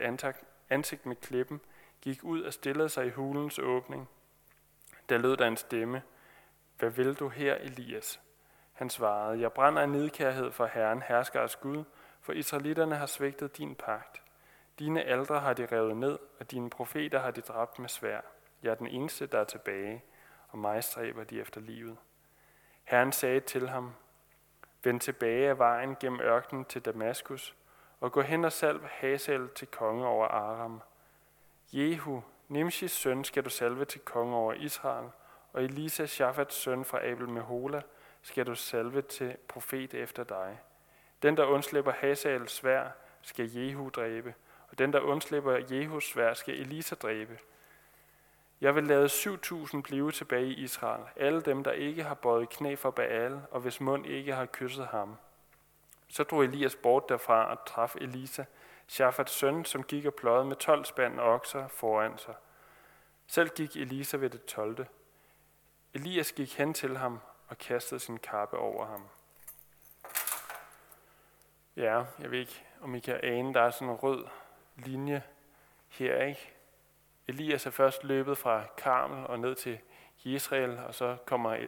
ansigt 0.70 1.06
med 1.06 1.16
klippen, 1.16 1.62
gik 2.02 2.24
ud 2.24 2.42
og 2.42 2.54
stillede 2.54 2.90
sig 2.90 3.06
i 3.06 3.10
hulens 3.10 3.60
åbning. 3.60 4.10
Der 5.10 5.18
lød 5.18 5.38
der 5.38 5.48
en 5.48 5.58
stemme. 5.58 6.02
Hvad 6.80 6.90
vil 6.90 7.14
du 7.14 7.30
her, 7.30 7.56
Elias? 7.56 8.20
Han 8.74 8.90
svarede, 8.90 9.42
jeg 9.42 9.54
brænder 9.54 9.82
af 9.82 9.90
nidkærhed 9.90 10.52
for 10.52 10.66
Herren, 10.66 11.02
herskers 11.02 11.56
Gud, 11.56 11.84
for 12.22 12.34
israelitterne 12.34 12.96
har 12.96 13.06
svigtet 13.06 13.58
din 13.58 13.76
pagt. 13.76 14.22
Dine 14.80 15.04
aldre 15.04 15.40
har 15.40 15.54
de 15.54 15.66
revet 15.66 15.98
ned, 15.98 16.20
og 16.40 16.52
dine 16.52 16.70
profeter 16.70 17.20
har 17.20 17.32
de 17.32 17.42
dræbt 17.42 17.80
med 17.80 17.90
svær. 17.90 18.22
Jeg 18.64 18.72
er 18.72 18.76
den 18.76 18.88
eneste, 18.88 19.26
der 19.26 19.40
er 19.40 19.44
tilbage, 19.44 20.04
og 20.50 20.58
mig 20.58 20.84
stræber 20.84 21.24
de 21.24 21.42
efter 21.42 21.62
livet. 21.62 21.98
Herren 22.84 23.12
sagde 23.12 23.40
til 23.40 23.70
ham, 23.70 23.94
Vend 24.84 25.00
tilbage 25.00 25.50
af 25.50 25.58
vejen 25.58 25.96
gennem 26.00 26.22
ørkenen 26.22 26.66
til 26.66 26.82
Damaskus, 26.82 27.56
og 28.00 28.12
gå 28.12 28.22
hen 28.22 28.46
og 28.46 28.52
salv 28.52 28.86
Hazael 28.86 29.50
til 29.50 29.68
konge 29.68 30.08
over 30.08 30.28
Aram. 30.28 30.82
Jehu, 31.74 32.24
Nimshis 32.48 32.92
søn, 32.92 33.24
skal 33.24 33.46
du 33.46 33.50
salve 33.50 33.86
til 33.86 34.02
konge 34.02 34.36
over 34.36 34.54
Israel, 34.54 35.10
og 35.54 35.64
Elisa, 35.64 36.06
Shafats 36.06 36.56
søn 36.56 36.86
fra 36.86 37.06
Abel 37.06 37.30
Mehola, 37.30 37.82
skal 38.22 38.46
du 38.46 38.56
salve 38.56 39.02
til 39.02 39.38
profet 39.48 39.94
efter 39.94 40.24
dig. 40.24 40.60
Den, 41.22 41.38
der 41.38 41.46
undslipper 41.46 41.92
Hazaels 41.92 42.52
svær, 42.52 42.90
skal 43.22 43.52
Jehu 43.52 43.90
dræbe, 43.90 44.34
og 44.72 44.80
den, 44.80 44.94
der 44.94 45.00
undslipper 45.00 45.60
Jehus 45.72 46.10
svær, 46.10 46.34
skal 46.34 46.60
Elisa 46.60 46.96
dræbe. 46.96 47.40
Jeg 48.62 48.76
vil 48.76 48.84
lade 48.84 49.06
7.000 49.06 49.82
blive 49.82 50.12
tilbage 50.12 50.48
i 50.48 50.54
Israel, 50.54 51.04
alle 51.16 51.42
dem, 51.42 51.64
der 51.64 51.72
ikke 51.72 52.04
har 52.04 52.14
bøjet 52.14 52.50
knæ 52.50 52.76
for 52.76 52.92
Baal, 52.92 53.42
og 53.52 53.62
hvis 53.62 53.82
mund 53.82 54.06
ikke 54.06 54.34
har 54.36 54.46
kysset 54.46 54.88
ham. 54.88 55.18
Så 56.08 56.24
drog 56.24 56.44
Elias 56.44 56.76
bort 56.76 57.10
derfra 57.10 57.52
og 57.52 57.66
traf 57.66 57.96
Elisa, 57.96 58.44
Shafats 58.88 59.32
søn, 59.32 59.66
som 59.66 59.84
gik 59.84 60.06
og 60.06 60.14
pløjede 60.14 60.46
med 60.46 60.56
12 60.56 60.86
spand 60.86 61.20
okser 61.20 61.68
foran 61.68 62.18
sig. 62.18 62.36
Selv 63.28 63.50
gik 63.50 63.76
Elisa 63.76 64.18
ved 64.18 64.30
det 64.30 64.46
12. 64.46 64.86
Elias 65.94 66.32
gik 66.32 66.58
hen 66.58 66.74
til 66.74 66.98
ham 66.98 67.20
og 67.48 67.58
kastede 67.58 68.00
sin 68.00 68.18
kappe 68.18 68.58
over 68.58 68.86
ham. 68.86 69.08
Ja, 71.76 72.04
jeg 72.20 72.32
ved 72.32 72.40
ikke, 72.40 72.66
om 72.82 72.96
I 72.96 73.00
kan 73.00 73.20
ane, 73.24 73.54
der 73.54 73.62
er 73.62 73.70
sådan 73.70 73.90
en 73.90 73.96
rød 73.96 74.26
linje 74.76 75.24
her, 75.88 76.24
ikke? 76.24 76.54
Elias 77.28 77.66
er 77.66 77.70
først 77.70 78.04
løbet 78.04 78.38
fra 78.38 78.64
Karmel 78.78 79.28
og 79.28 79.40
ned 79.40 79.56
til 79.56 79.80
Israel, 80.24 80.80
og 80.80 80.96
så 80.96 81.18
kommer 81.26 81.68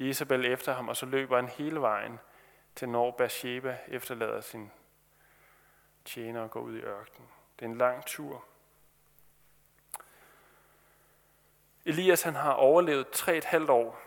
Jezebel 0.00 0.44
efter 0.44 0.72
ham, 0.72 0.88
og 0.88 0.96
så 0.96 1.06
løber 1.06 1.36
han 1.36 1.48
hele 1.48 1.80
vejen 1.80 2.18
til 2.74 2.88
når 2.88 3.10
Bathsheba 3.10 3.78
efterlader 3.88 4.40
sin 4.40 4.70
tjener 6.04 6.40
og 6.40 6.50
går 6.50 6.60
ud 6.60 6.76
i 6.76 6.80
ørkenen. 6.80 7.28
Det 7.58 7.64
er 7.64 7.70
en 7.70 7.78
lang 7.78 8.06
tur. 8.06 8.44
Elias 11.84 12.22
han 12.22 12.34
har 12.34 12.52
overlevet 12.52 13.10
tre 13.10 13.36
et 13.36 13.44
halvt 13.44 13.70
år 13.70 14.00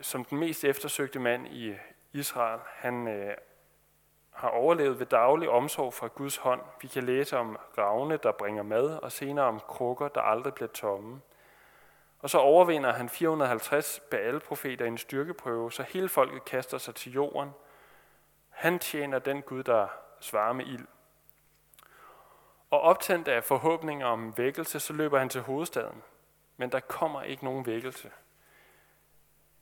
som 0.00 0.24
den 0.24 0.38
mest 0.38 0.64
eftersøgte 0.64 1.18
mand 1.18 1.46
i 1.46 1.74
Israel. 2.12 2.60
Han 2.66 3.08
øh, 3.08 3.36
har 4.38 4.48
overlevet 4.48 4.98
ved 4.98 5.06
daglig 5.06 5.48
omsorg 5.48 5.94
fra 5.94 6.06
Guds 6.06 6.36
hånd. 6.36 6.60
Vi 6.82 6.88
kan 6.88 7.04
læse 7.04 7.38
om 7.38 7.58
ravne, 7.78 8.16
der 8.16 8.32
bringer 8.32 8.62
mad, 8.62 8.98
og 9.02 9.12
senere 9.12 9.44
om 9.44 9.60
krukker, 9.60 10.08
der 10.08 10.20
aldrig 10.20 10.54
bliver 10.54 10.68
tomme. 10.68 11.20
Og 12.18 12.30
så 12.30 12.38
overvinder 12.38 12.92
han 12.92 13.08
450 13.08 14.00
Baal-profeter 14.10 14.84
i 14.84 14.88
en 14.88 14.98
styrkeprøve, 14.98 15.72
så 15.72 15.82
hele 15.82 16.08
folket 16.08 16.44
kaster 16.44 16.78
sig 16.78 16.94
til 16.94 17.12
jorden. 17.12 17.50
Han 18.48 18.78
tjener 18.78 19.18
den 19.18 19.42
Gud, 19.42 19.62
der 19.62 19.88
svarer 20.20 20.52
med 20.52 20.66
ild. 20.66 20.86
Og 22.70 22.80
optændt 22.80 23.28
af 23.28 23.44
forhåbninger 23.44 24.06
om 24.06 24.38
vækkelse, 24.38 24.80
så 24.80 24.92
løber 24.92 25.18
han 25.18 25.28
til 25.28 25.40
hovedstaden. 25.40 26.02
Men 26.56 26.72
der 26.72 26.80
kommer 26.80 27.22
ikke 27.22 27.44
nogen 27.44 27.66
vækkelse. 27.66 28.10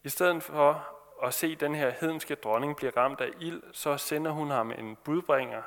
I 0.03 0.09
stedet 0.09 0.43
for 0.43 0.96
og 1.19 1.35
se 1.35 1.55
den 1.55 1.75
her 1.75 1.91
hedenske 2.01 2.35
dronning 2.35 2.77
blive 2.77 2.93
ramt 2.97 3.21
af 3.21 3.31
ild, 3.41 3.63
så 3.73 3.97
sender 3.97 4.31
hun 4.31 4.51
ham 4.51 4.71
en 4.71 4.97
budbringer, 5.05 5.63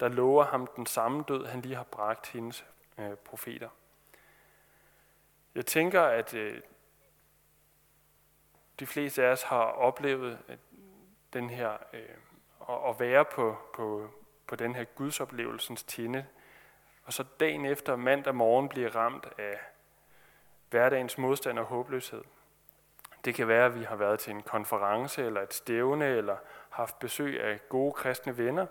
der 0.00 0.08
lover 0.08 0.44
ham 0.44 0.68
den 0.76 0.86
samme 0.86 1.24
død, 1.28 1.46
han 1.46 1.60
lige 1.60 1.74
har 1.74 1.84
bragt 1.84 2.26
hendes 2.26 2.64
øh, 2.98 3.16
profeter. 3.16 3.68
Jeg 5.54 5.66
tænker, 5.66 6.02
at 6.02 6.34
øh, 6.34 6.60
de 8.80 8.86
fleste 8.86 9.24
af 9.24 9.32
os 9.32 9.42
har 9.42 9.64
oplevet 9.64 10.38
at 10.48 10.58
den 11.32 11.50
her, 11.50 11.76
øh, 11.92 12.88
at 12.88 13.00
være 13.00 13.24
på, 13.24 13.56
på, 13.74 14.10
på 14.46 14.56
den 14.56 14.74
her 14.74 14.84
gudsoplevelsens 14.84 15.82
tinde, 15.82 16.26
og 17.04 17.12
så 17.12 17.24
dagen 17.40 17.64
efter 17.64 17.96
mandag 17.96 18.34
morgen 18.34 18.68
bliver 18.68 18.96
ramt 18.96 19.28
af 19.38 19.58
hverdagens 20.70 21.18
modstand 21.18 21.58
og 21.58 21.64
håbløshed. 21.64 22.22
Det 23.24 23.34
kan 23.34 23.48
være, 23.48 23.66
at 23.66 23.74
vi 23.80 23.84
har 23.84 23.96
været 23.96 24.18
til 24.20 24.32
en 24.32 24.42
konference 24.42 25.24
eller 25.26 25.40
et 25.40 25.54
stævne, 25.54 26.06
eller 26.06 26.36
haft 26.70 26.98
besøg 26.98 27.42
af 27.42 27.60
gode 27.68 27.92
kristne 27.92 28.38
venner, 28.38 28.66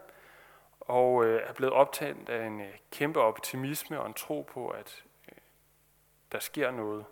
og 0.79 1.25
øh, 1.25 1.41
er 1.43 1.53
blevet 1.53 1.73
optaget 1.73 2.29
af 2.29 2.45
en 2.45 2.61
øh, 2.61 2.73
kæmpe 2.91 3.21
optimisme 3.21 3.99
og 3.99 4.07
en 4.07 4.13
tro 4.13 4.41
på, 4.53 4.69
at 4.69 5.03
øh, 5.31 5.37
der 6.31 6.39
sker 6.39 6.71
noget. 6.71 7.05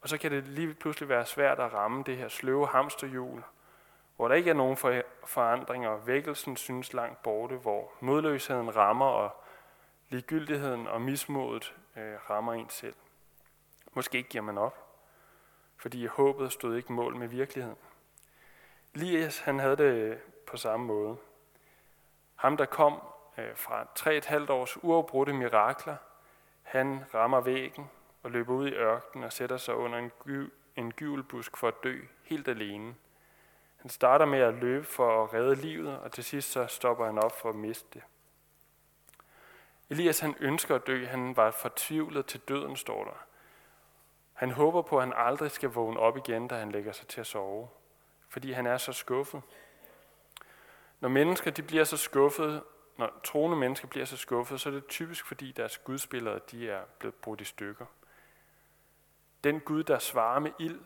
Og 0.00 0.08
så 0.08 0.18
kan 0.18 0.30
det 0.30 0.48
lige 0.48 0.74
pludselig 0.74 1.08
være 1.08 1.26
svært 1.26 1.60
at 1.60 1.72
ramme 1.72 2.02
det 2.06 2.16
her 2.16 2.28
sløve 2.28 2.66
hamsterhjul, 2.66 3.42
hvor 4.16 4.28
der 4.28 4.34
ikke 4.34 4.50
er 4.50 4.54
nogen 4.54 4.76
for 4.76 5.02
forandringer, 5.26 5.88
og 5.88 6.06
vækkelsen 6.06 6.56
synes 6.56 6.92
langt 6.92 7.22
borte, 7.22 7.56
hvor 7.56 7.92
modløsheden 8.00 8.76
rammer, 8.76 9.06
og 9.06 9.30
ligegyldigheden 10.08 10.86
og 10.86 11.02
mismodet 11.02 11.76
øh, 11.96 12.30
rammer 12.30 12.52
en 12.52 12.70
selv. 12.70 12.94
Måske 13.92 14.22
giver 14.22 14.44
man 14.44 14.58
op 14.58 14.89
fordi 15.80 16.06
håbet 16.06 16.52
stod 16.52 16.76
ikke 16.76 16.92
mål 16.92 17.16
med 17.16 17.28
virkeligheden. 17.28 17.78
Elias, 18.94 19.38
han 19.38 19.58
havde 19.58 19.76
det 19.76 20.18
på 20.46 20.56
samme 20.56 20.86
måde. 20.86 21.16
Ham, 22.34 22.56
der 22.56 22.64
kom 22.64 23.00
øh, 23.38 23.56
fra 23.56 23.86
tre 23.94 24.16
et 24.16 24.26
halvt 24.26 24.50
års 24.50 24.84
uafbrudte 24.84 25.32
mirakler, 25.32 25.96
han 26.62 27.04
rammer 27.14 27.40
væggen 27.40 27.90
og 28.22 28.30
løber 28.30 28.54
ud 28.54 28.68
i 28.68 28.74
ørkenen 28.74 29.24
og 29.24 29.32
sætter 29.32 29.56
sig 29.56 29.74
under 29.74 29.98
en, 29.98 30.10
gy, 30.24 30.50
en 30.76 30.92
gyvelbusk 30.92 31.56
for 31.56 31.68
at 31.68 31.74
dø 31.82 32.00
helt 32.24 32.48
alene. 32.48 32.94
Han 33.76 33.90
starter 33.90 34.24
med 34.24 34.38
at 34.38 34.54
løbe 34.54 34.84
for 34.84 35.24
at 35.24 35.34
redde 35.34 35.54
livet, 35.54 35.98
og 35.98 36.12
til 36.12 36.24
sidst 36.24 36.50
så 36.50 36.66
stopper 36.66 37.06
han 37.06 37.18
op 37.18 37.40
for 37.40 37.48
at 37.48 37.54
miste 37.54 37.86
det. 37.94 38.02
Elias 39.90 40.20
han 40.20 40.34
ønsker 40.40 40.74
at 40.74 40.86
dø. 40.86 41.06
Han 41.06 41.36
var 41.36 41.50
fortvivlet 41.50 42.26
til 42.26 42.40
døden, 42.40 42.76
står 42.76 43.04
der. 43.04 43.24
Han 44.40 44.50
håber 44.50 44.82
på, 44.82 44.98
at 44.98 45.04
han 45.04 45.12
aldrig 45.16 45.50
skal 45.50 45.68
vågne 45.68 46.00
op 46.00 46.16
igen, 46.16 46.48
da 46.48 46.58
han 46.58 46.72
lægger 46.72 46.92
sig 46.92 47.06
til 47.06 47.20
at 47.20 47.26
sove, 47.26 47.68
fordi 48.28 48.52
han 48.52 48.66
er 48.66 48.76
så 48.76 48.92
skuffet. 48.92 49.42
Når 51.00 51.08
mennesker 51.08 51.50
de 51.50 51.62
bliver 51.62 51.84
så 51.84 51.96
skuffet, 51.96 52.62
når 52.98 53.20
troende 53.24 53.56
mennesker 53.56 53.88
bliver 53.88 54.06
så 54.06 54.16
skuffet, 54.16 54.60
så 54.60 54.68
er 54.68 54.72
det 54.72 54.86
typisk 54.86 55.26
fordi 55.26 55.52
deres 55.52 55.78
gudsbilleder 55.78 56.38
de 56.38 56.70
er 56.70 56.84
blevet 56.98 57.14
brudt 57.14 57.40
i 57.40 57.44
stykker. 57.44 57.86
Den 59.44 59.60
Gud, 59.60 59.82
der 59.82 59.98
svarer 59.98 60.38
med 60.38 60.50
ild, 60.58 60.80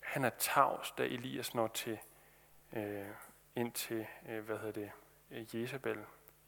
han 0.00 0.24
er 0.24 0.30
tavs, 0.38 0.90
da 0.90 1.02
Elias 1.02 1.54
når 1.54 1.68
til, 1.68 1.98
øh, 2.72 3.06
ind 3.56 3.72
til, 3.72 4.06
øh, 4.28 4.44
hvad 4.44 4.58
hedder 4.58 4.72
det, 4.72 4.90
øh, 5.30 5.56
Jezebel. 5.56 5.98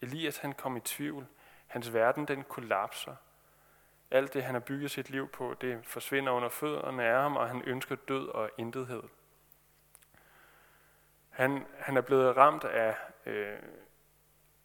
Elias 0.00 0.38
han 0.38 0.52
kom 0.52 0.76
i 0.76 0.80
tvivl. 0.80 1.26
Hans 1.66 1.92
verden 1.92 2.28
den 2.28 2.44
kollapser. 2.44 3.16
Alt 4.12 4.34
det, 4.34 4.42
han 4.42 4.54
har 4.54 4.60
bygget 4.60 4.90
sit 4.90 5.10
liv 5.10 5.28
på, 5.28 5.54
det 5.60 5.86
forsvinder 5.86 6.32
under 6.32 6.48
fødderne 6.48 7.04
af 7.04 7.22
ham, 7.22 7.36
og 7.36 7.48
han 7.48 7.62
ønsker 7.62 7.94
død 7.94 8.28
og 8.28 8.50
intethed. 8.58 9.02
Han, 11.30 11.66
han 11.78 11.96
er 11.96 12.00
blevet 12.00 12.36
ramt 12.36 12.64
af, 12.64 12.96
øh, 13.26 13.58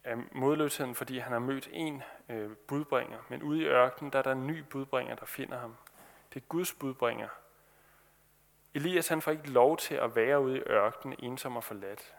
af 0.04 0.16
modløsheden, 0.32 0.94
fordi 0.94 1.18
han 1.18 1.32
har 1.32 1.38
mødt 1.38 1.68
en 1.72 2.02
øh, 2.28 2.50
budbringer. 2.56 3.18
Men 3.28 3.42
ude 3.42 3.62
i 3.62 3.64
ørkenen, 3.66 4.12
der 4.12 4.18
er 4.18 4.22
der 4.22 4.32
en 4.32 4.46
ny 4.46 4.64
budbringer, 4.70 5.14
der 5.14 5.26
finder 5.26 5.58
ham. 5.58 5.76
Det 6.34 6.42
er 6.42 6.46
Guds 6.46 6.72
budbringer. 6.72 7.28
Elias 8.74 9.08
han 9.08 9.22
får 9.22 9.30
ikke 9.30 9.50
lov 9.50 9.76
til 9.76 9.94
at 9.94 10.16
være 10.16 10.40
ude 10.40 10.56
i 10.56 10.62
ørkenen, 10.66 11.16
ensom 11.18 11.56
og 11.56 11.64
forladt. 11.64 12.14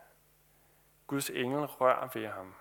Guds 1.07 1.29
engel 1.29 1.65
rører 1.65 2.09
ved 2.13 2.27
ham. 2.27 2.55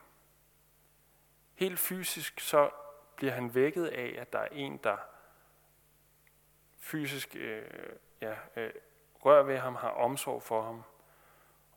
Helt 1.55 1.79
fysisk 1.79 2.41
så 2.41 2.71
bliver 3.19 3.33
han 3.33 3.55
vækket 3.55 3.87
af, 3.87 4.17
at 4.19 4.33
der 4.33 4.39
er 4.39 4.49
en, 4.53 4.77
der 4.77 4.97
fysisk 6.77 7.37
øh, 7.37 7.63
ja, 8.21 8.35
øh, 8.57 8.71
rører 9.25 9.43
ved 9.43 9.59
ham, 9.59 9.75
har 9.75 9.89
omsorg 9.89 10.43
for 10.43 10.63
ham, 10.63 10.83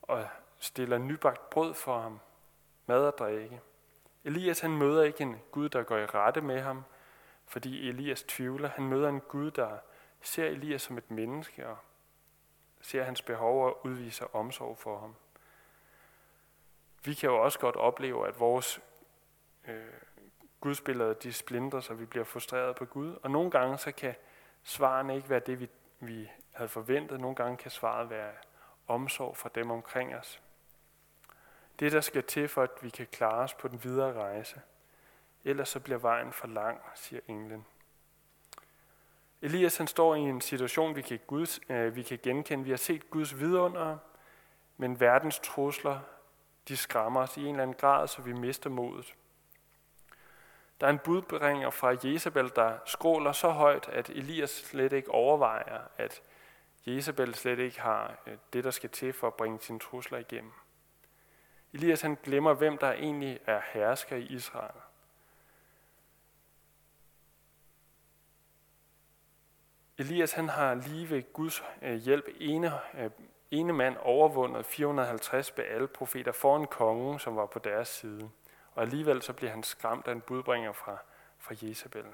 og 0.02 0.28
stiller 0.58 0.98
nybagt 0.98 1.50
brød 1.50 1.74
for 1.74 2.00
ham, 2.00 2.20
mad 2.86 3.06
og 3.06 3.18
drikke. 3.18 3.60
Elias 4.24 4.60
han 4.60 4.70
møder 4.70 5.02
ikke 5.02 5.22
en 5.22 5.40
Gud, 5.50 5.68
der 5.68 5.82
går 5.82 5.98
i 5.98 6.06
rette 6.06 6.40
med 6.40 6.60
ham, 6.60 6.84
fordi 7.46 7.88
Elias 7.88 8.22
tvivler. 8.22 8.68
Han 8.68 8.88
møder 8.88 9.08
en 9.08 9.20
Gud, 9.20 9.50
der 9.50 9.78
ser 10.20 10.46
Elias 10.46 10.82
som 10.82 10.98
et 10.98 11.10
menneske 11.10 11.68
og 11.68 11.76
ser 12.80 13.02
hans 13.02 13.22
behov 13.22 13.66
og 13.66 13.86
udviser 13.86 14.36
omsorg 14.36 14.78
for 14.78 14.98
ham. 14.98 15.14
Vi 17.04 17.14
kan 17.14 17.30
jo 17.30 17.42
også 17.42 17.58
godt 17.58 17.76
opleve, 17.76 18.28
at 18.28 18.40
vores 18.40 18.80
øh, 19.68 19.84
gudsbilleder 20.62 21.12
de 21.12 21.32
splindrer, 21.32 21.80
så 21.80 21.94
vi 21.94 22.04
bliver 22.04 22.24
frustreret 22.24 22.76
på 22.76 22.84
Gud. 22.84 23.16
Og 23.22 23.30
nogle 23.30 23.50
gange 23.50 23.78
så 23.78 23.92
kan 23.92 24.14
svarene 24.62 25.16
ikke 25.16 25.30
være 25.30 25.40
det, 25.40 25.60
vi, 25.60 25.68
vi 26.00 26.30
havde 26.52 26.68
forventet. 26.68 27.20
Nogle 27.20 27.36
gange 27.36 27.56
kan 27.56 27.70
svaret 27.70 28.10
være 28.10 28.32
omsorg 28.86 29.36
fra 29.36 29.50
dem 29.54 29.70
omkring 29.70 30.14
os. 30.14 30.42
Det, 31.78 31.92
der 31.92 32.00
skal 32.00 32.22
til 32.22 32.48
for, 32.48 32.62
at 32.62 32.70
vi 32.82 32.90
kan 32.90 33.06
klare 33.06 33.38
os 33.38 33.54
på 33.54 33.68
den 33.68 33.84
videre 33.84 34.12
rejse. 34.12 34.60
Ellers 35.44 35.68
så 35.68 35.80
bliver 35.80 35.98
vejen 35.98 36.32
for 36.32 36.46
lang, 36.46 36.80
siger 36.94 37.20
englen. 37.28 37.66
Elias 39.42 39.76
han 39.76 39.86
står 39.86 40.14
i 40.14 40.20
en 40.20 40.40
situation, 40.40 40.96
vi 40.96 41.02
kan, 41.02 41.20
Guds, 41.26 41.60
øh, 41.68 41.96
vi 41.96 42.02
kan 42.02 42.18
genkende. 42.22 42.64
Vi 42.64 42.70
har 42.70 42.76
set 42.76 43.10
Guds 43.10 43.40
vidunder, 43.40 43.98
men 44.76 45.00
verdens 45.00 45.38
trusler, 45.38 46.00
de 46.68 46.76
skræmmer 46.76 47.20
os 47.20 47.36
i 47.36 47.40
en 47.40 47.48
eller 47.48 47.62
anden 47.62 47.76
grad, 47.76 48.08
så 48.08 48.22
vi 48.22 48.32
mister 48.32 48.70
modet. 48.70 49.14
Der 50.82 50.88
er 50.88 50.92
en 50.92 50.98
budbringer 50.98 51.70
fra 51.70 51.96
Jezebel, 52.04 52.52
der 52.56 52.78
skråler 52.86 53.32
så 53.32 53.48
højt, 53.48 53.88
at 53.88 54.10
Elias 54.10 54.50
slet 54.50 54.92
ikke 54.92 55.10
overvejer, 55.10 55.80
at 55.98 56.22
Jezebel 56.86 57.34
slet 57.34 57.58
ikke 57.58 57.80
har 57.80 58.22
øh, 58.26 58.36
det, 58.52 58.64
der 58.64 58.70
skal 58.70 58.90
til 58.90 59.12
for 59.12 59.26
at 59.26 59.34
bringe 59.34 59.60
sine 59.60 59.78
trusler 59.78 60.18
igennem. 60.18 60.52
Elias 61.72 62.00
han 62.00 62.18
glemmer, 62.22 62.54
hvem 62.54 62.78
der 62.78 62.92
egentlig 62.92 63.38
er 63.46 63.60
hersker 63.72 64.16
i 64.16 64.22
Israel. 64.22 64.80
Elias 69.98 70.32
han 70.32 70.48
har 70.48 70.74
lige 70.74 71.10
ved 71.10 71.32
Guds 71.32 71.62
øh, 71.82 71.94
hjælp 71.94 72.28
ene, 72.40 72.72
øh, 72.94 73.10
ene 73.50 73.72
mand 73.72 73.96
overvundet 74.00 74.66
450 74.66 75.50
Baal-profeter 75.50 76.32
foran 76.32 76.66
kongen, 76.66 77.18
som 77.18 77.36
var 77.36 77.46
på 77.46 77.58
deres 77.58 77.88
side. 77.88 78.30
Og 78.74 78.82
alligevel 78.82 79.22
så 79.22 79.32
bliver 79.32 79.50
han 79.50 79.62
skræmt 79.62 80.08
af 80.08 80.12
en 80.12 80.20
budbringer 80.20 80.72
fra, 80.72 80.96
fra 81.38 81.54
Jezebel. 81.62 82.06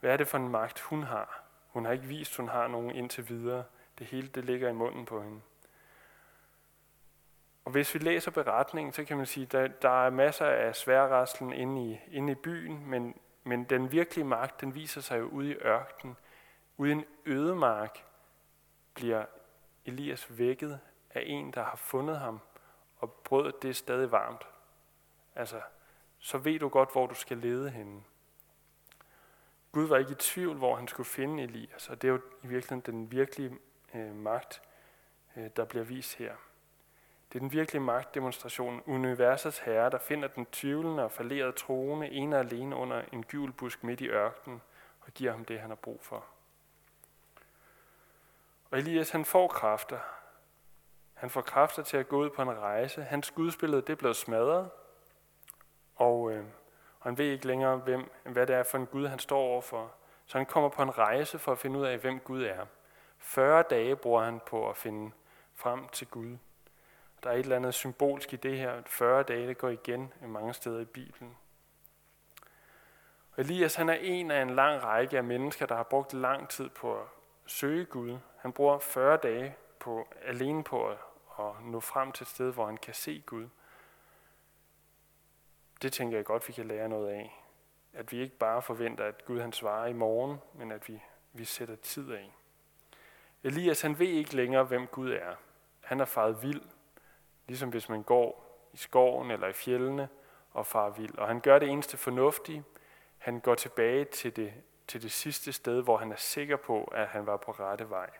Hvad 0.00 0.12
er 0.12 0.16
det 0.16 0.28
for 0.28 0.38
en 0.38 0.48
magt, 0.48 0.80
hun 0.80 1.02
har? 1.02 1.42
Hun 1.68 1.84
har 1.84 1.92
ikke 1.92 2.04
vist, 2.04 2.36
hun 2.36 2.48
har 2.48 2.68
nogen 2.68 2.90
indtil 2.90 3.28
videre. 3.28 3.64
Det 3.98 4.06
hele 4.06 4.28
det 4.28 4.44
ligger 4.44 4.68
i 4.68 4.72
munden 4.72 5.04
på 5.04 5.22
hende. 5.22 5.40
Og 7.64 7.72
hvis 7.72 7.94
vi 7.94 7.98
læser 7.98 8.30
beretningen, 8.30 8.92
så 8.92 9.04
kan 9.04 9.16
man 9.16 9.26
sige, 9.26 9.44
at 9.44 9.52
der, 9.52 9.66
der 9.66 10.06
er 10.06 10.10
masser 10.10 10.46
af 10.46 10.76
sværraslen 10.76 11.52
inde 11.52 11.92
i, 11.92 12.00
inde 12.16 12.32
i 12.32 12.34
byen, 12.34 12.86
men, 12.86 13.20
men 13.44 13.64
den 13.64 13.92
virkelige 13.92 14.24
magt, 14.24 14.60
den 14.60 14.74
viser 14.74 15.00
sig 15.00 15.18
jo 15.18 15.24
ude 15.24 15.50
i 15.50 15.54
ørkenen. 15.54 16.16
Ude 16.76 16.90
i 16.90 16.92
en 16.92 17.04
ødemark 17.26 18.04
bliver 18.94 19.24
Elias 19.84 20.38
vækket 20.38 20.80
af 21.10 21.22
en, 21.26 21.50
der 21.52 21.62
har 21.62 21.76
fundet 21.76 22.18
ham, 22.18 22.40
og 22.98 23.12
brødet 23.12 23.62
det 23.62 23.70
er 23.70 23.74
stadig 23.74 24.12
varmt. 24.12 24.46
Altså, 25.34 25.60
så 26.18 26.38
ved 26.38 26.58
du 26.58 26.68
godt, 26.68 26.92
hvor 26.92 27.06
du 27.06 27.14
skal 27.14 27.38
lede 27.38 27.70
hende. 27.70 28.02
Gud 29.72 29.86
var 29.86 29.96
ikke 29.96 30.12
i 30.12 30.14
tvivl, 30.14 30.56
hvor 30.56 30.76
han 30.76 30.88
skulle 30.88 31.06
finde 31.06 31.42
Elias, 31.42 31.88
og 31.90 32.02
det 32.02 32.08
er 32.08 32.12
jo 32.12 32.20
i 32.42 32.46
virkeligheden 32.46 32.80
den 32.80 33.10
virkelige 33.10 33.58
øh, 33.94 34.14
magt, 34.14 34.62
øh, 35.36 35.50
der 35.56 35.64
bliver 35.64 35.84
vist 35.84 36.14
her. 36.14 36.34
Det 37.32 37.38
er 37.38 37.40
den 37.40 37.52
virkelige 37.52 37.82
magtdemonstration, 37.82 38.82
universets 38.86 39.58
herre, 39.58 39.90
der 39.90 39.98
finder 39.98 40.28
den 40.28 40.46
tvivlende 40.46 41.04
og 41.04 41.10
falderede 41.10 41.52
troende 41.52 42.10
ene 42.10 42.36
og 42.36 42.40
alene 42.40 42.76
under 42.76 43.02
en 43.12 43.24
gyvelbusk 43.24 43.84
midt 43.84 44.00
i 44.00 44.08
ørkenen 44.08 44.62
og 45.00 45.12
giver 45.14 45.32
ham 45.32 45.44
det, 45.44 45.60
han 45.60 45.70
har 45.70 45.76
brug 45.76 46.00
for. 46.02 46.24
Og 48.70 48.78
Elias, 48.78 49.10
han 49.10 49.24
får 49.24 49.48
kræfter. 49.48 49.98
Han 51.14 51.30
får 51.30 51.40
kræfter 51.40 51.82
til 51.82 51.96
at 51.96 52.08
gå 52.08 52.22
ud 52.22 52.30
på 52.30 52.42
en 52.42 52.58
rejse. 52.58 53.02
Hans 53.02 53.30
gudsbillede, 53.30 53.82
det 53.82 53.90
er 53.90 53.96
blevet 53.96 54.16
smadret. 54.16 54.70
Og, 55.96 56.32
øh, 56.32 56.44
og 57.00 57.10
han 57.10 57.18
ved 57.18 57.24
ikke 57.24 57.46
længere, 57.46 57.76
hvem, 57.76 58.10
hvad 58.24 58.46
det 58.46 58.56
er 58.56 58.62
for 58.62 58.78
en 58.78 58.86
Gud, 58.86 59.06
han 59.06 59.18
står 59.18 59.38
overfor. 59.38 59.92
Så 60.26 60.38
han 60.38 60.46
kommer 60.46 60.68
på 60.68 60.82
en 60.82 60.98
rejse 60.98 61.38
for 61.38 61.52
at 61.52 61.58
finde 61.58 61.78
ud 61.78 61.84
af, 61.84 61.98
hvem 61.98 62.20
Gud 62.20 62.42
er. 62.42 62.66
40 63.18 63.62
dage 63.70 63.96
bruger 63.96 64.22
han 64.22 64.40
på 64.46 64.70
at 64.70 64.76
finde 64.76 65.12
frem 65.54 65.88
til 65.88 66.06
Gud. 66.06 66.36
Der 67.22 67.30
er 67.30 67.34
et 67.34 67.40
eller 67.40 67.56
andet 67.56 67.74
symbolsk 67.74 68.32
i 68.32 68.36
det 68.36 68.58
her. 68.58 68.82
40 68.86 69.22
dage, 69.22 69.48
det 69.48 69.58
går 69.58 69.68
igen 69.68 70.12
mange 70.20 70.54
steder 70.54 70.80
i 70.80 70.84
Bibelen. 70.84 71.36
Og 73.32 73.40
Elias 73.40 73.74
han 73.74 73.88
er 73.88 73.94
en 74.00 74.30
af 74.30 74.42
en 74.42 74.50
lang 74.50 74.82
række 74.82 75.16
af 75.16 75.24
mennesker, 75.24 75.66
der 75.66 75.74
har 75.74 75.82
brugt 75.82 76.12
lang 76.12 76.48
tid 76.48 76.68
på 76.68 77.00
at 77.00 77.06
søge 77.46 77.84
Gud. 77.84 78.18
Han 78.38 78.52
bruger 78.52 78.78
40 78.78 79.16
dage 79.16 79.56
på, 79.78 80.08
alene 80.22 80.64
på 80.64 80.88
at, 80.88 80.98
at 81.38 81.64
nå 81.64 81.80
frem 81.80 82.12
til 82.12 82.24
et 82.24 82.28
sted, 82.28 82.52
hvor 82.52 82.66
han 82.66 82.76
kan 82.76 82.94
se 82.94 83.22
Gud. 83.26 83.48
Det 85.84 85.92
tænker 85.92 86.18
jeg 86.18 86.24
godt, 86.24 86.48
vi 86.48 86.52
kan 86.52 86.68
lære 86.68 86.88
noget 86.88 87.08
af. 87.08 87.44
At 87.92 88.12
vi 88.12 88.20
ikke 88.20 88.36
bare 88.36 88.62
forventer, 88.62 89.04
at 89.04 89.24
Gud 89.24 89.40
han 89.40 89.52
svarer 89.52 89.86
i 89.86 89.92
morgen, 89.92 90.38
men 90.54 90.72
at 90.72 90.88
vi, 90.88 91.02
vi 91.32 91.44
sætter 91.44 91.76
tid 91.76 92.12
af. 92.12 92.34
Elias 93.42 93.80
han 93.80 93.98
ved 93.98 94.06
ikke 94.06 94.36
længere, 94.36 94.64
hvem 94.64 94.86
Gud 94.86 95.10
er. 95.10 95.34
Han 95.80 96.00
er 96.00 96.04
faret 96.04 96.42
vild, 96.42 96.62
ligesom 97.46 97.68
hvis 97.70 97.88
man 97.88 98.02
går 98.02 98.58
i 98.72 98.76
skoven 98.76 99.30
eller 99.30 99.48
i 99.48 99.52
fjellene 99.52 100.08
og 100.52 100.66
farer 100.66 100.90
vild. 100.90 101.18
Og 101.18 101.26
han 101.26 101.40
gør 101.40 101.58
det 101.58 101.68
eneste 101.68 101.96
fornuftige. 101.96 102.64
Han 103.18 103.40
går 103.40 103.54
tilbage 103.54 104.04
til 104.04 104.36
det, 104.36 104.54
til 104.88 105.02
det 105.02 105.12
sidste 105.12 105.52
sted, 105.52 105.82
hvor 105.82 105.96
han 105.96 106.12
er 106.12 106.16
sikker 106.16 106.56
på, 106.56 106.84
at 106.84 107.08
han 107.08 107.26
var 107.26 107.36
på 107.36 107.52
rette 107.52 107.90
vej. 107.90 108.10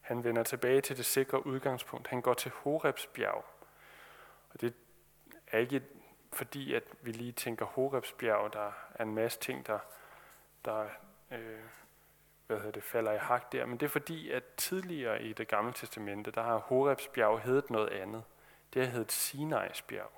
Han 0.00 0.24
vender 0.24 0.42
tilbage 0.42 0.80
til 0.80 0.96
det 0.96 1.04
sikre 1.04 1.46
udgangspunkt. 1.46 2.08
Han 2.08 2.20
går 2.20 2.34
til 2.34 2.50
Horebs 2.50 3.06
bjerg. 3.06 3.44
Og 4.50 4.60
det 4.60 4.74
er 5.52 5.58
ikke 5.58 5.82
fordi, 6.32 6.74
at 6.74 6.82
vi 7.02 7.12
lige 7.12 7.32
tænker 7.32 7.64
Horebsbjerg, 7.64 8.52
der 8.52 8.72
er 8.94 9.02
en 9.02 9.14
masse 9.14 9.40
ting, 9.40 9.66
der, 9.66 9.78
der 10.64 10.86
øh, 11.30 11.60
hvad 12.46 12.56
hedder 12.56 12.72
det, 12.72 12.82
falder 12.82 13.12
i 13.12 13.18
hak 13.18 13.52
der, 13.52 13.66
men 13.66 13.80
det 13.80 13.86
er 13.86 13.90
fordi, 13.90 14.30
at 14.30 14.44
tidligere 14.56 15.22
i 15.22 15.32
det 15.32 15.48
gamle 15.48 15.72
testamente, 15.72 16.30
der 16.30 16.42
har 16.42 16.58
Horebsbjerg 16.58 17.40
heddet 17.40 17.70
noget 17.70 17.88
andet. 17.88 18.24
Det 18.74 18.82
har 18.82 18.92
heddet 18.92 19.12
Sinais 19.12 19.82
bjerg. 19.82 20.10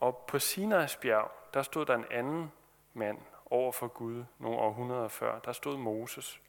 Og 0.00 0.24
på 0.28 0.38
Sinais 0.38 0.96
bjerg, 0.96 1.30
der 1.54 1.62
stod 1.62 1.86
der 1.86 1.94
en 1.94 2.04
anden 2.10 2.52
mand 2.94 3.18
over 3.50 3.72
for 3.72 3.88
Gud 3.88 4.24
nogle 4.38 4.58
århundreder 4.58 5.08
før. 5.08 5.38
Der 5.38 5.52
stod 5.52 5.78
Moses. 5.78 6.40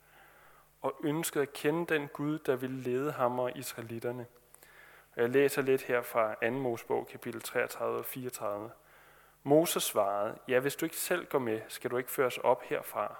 og 0.81 0.95
ønskede 1.03 1.41
at 1.41 1.53
kende 1.53 1.93
den 1.93 2.07
Gud, 2.07 2.39
der 2.39 2.55
ville 2.55 2.81
lede 2.81 3.11
ham 3.11 3.39
og 3.39 3.57
israelitterne. 3.57 4.25
Jeg 5.19 5.29
læser 5.29 5.61
lidt 5.61 5.83
her 5.83 6.01
fra 6.01 6.35
2. 6.43 6.51
Mosebog, 6.51 7.07
kapitel 7.07 7.41
33 7.41 7.99
og 7.99 8.05
34. 8.05 8.71
Moses 9.43 9.83
svarede, 9.83 10.37
ja, 10.47 10.59
hvis 10.59 10.75
du 10.75 10.85
ikke 10.85 10.97
selv 10.97 11.25
går 11.25 11.39
med, 11.39 11.61
skal 11.67 11.91
du 11.91 11.97
ikke 11.97 12.11
føres 12.11 12.37
op 12.37 12.63
herfra. 12.63 13.15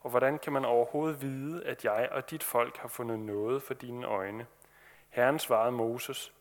Og 0.00 0.10
hvordan 0.10 0.38
kan 0.38 0.52
man 0.52 0.64
overhovedet 0.64 1.22
vide, 1.22 1.64
at 1.64 1.84
jeg 1.84 2.08
og 2.12 2.30
dit 2.30 2.42
folk 2.42 2.76
har 2.76 2.88
fundet 2.88 3.18
noget 3.18 3.62
for 3.62 3.74
dine 3.74 4.06
øjne? 4.06 4.46
Herren 5.08 5.38
svarede 5.38 5.72
Moses, 5.72 6.32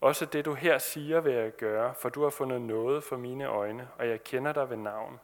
også 0.00 0.26
det 0.26 0.44
du 0.44 0.54
her 0.54 0.78
siger 0.78 1.20
vil 1.20 1.32
jeg 1.32 1.56
gøre, 1.56 1.94
for 1.94 2.08
du 2.08 2.22
har 2.22 2.30
fundet 2.30 2.60
noget 2.60 3.04
for 3.04 3.16
mine 3.16 3.46
øjne, 3.46 3.88
og 3.98 4.08
jeg 4.08 4.24
kender 4.24 4.52
dig 4.52 4.70
ved 4.70 4.76
navn. 4.76 5.20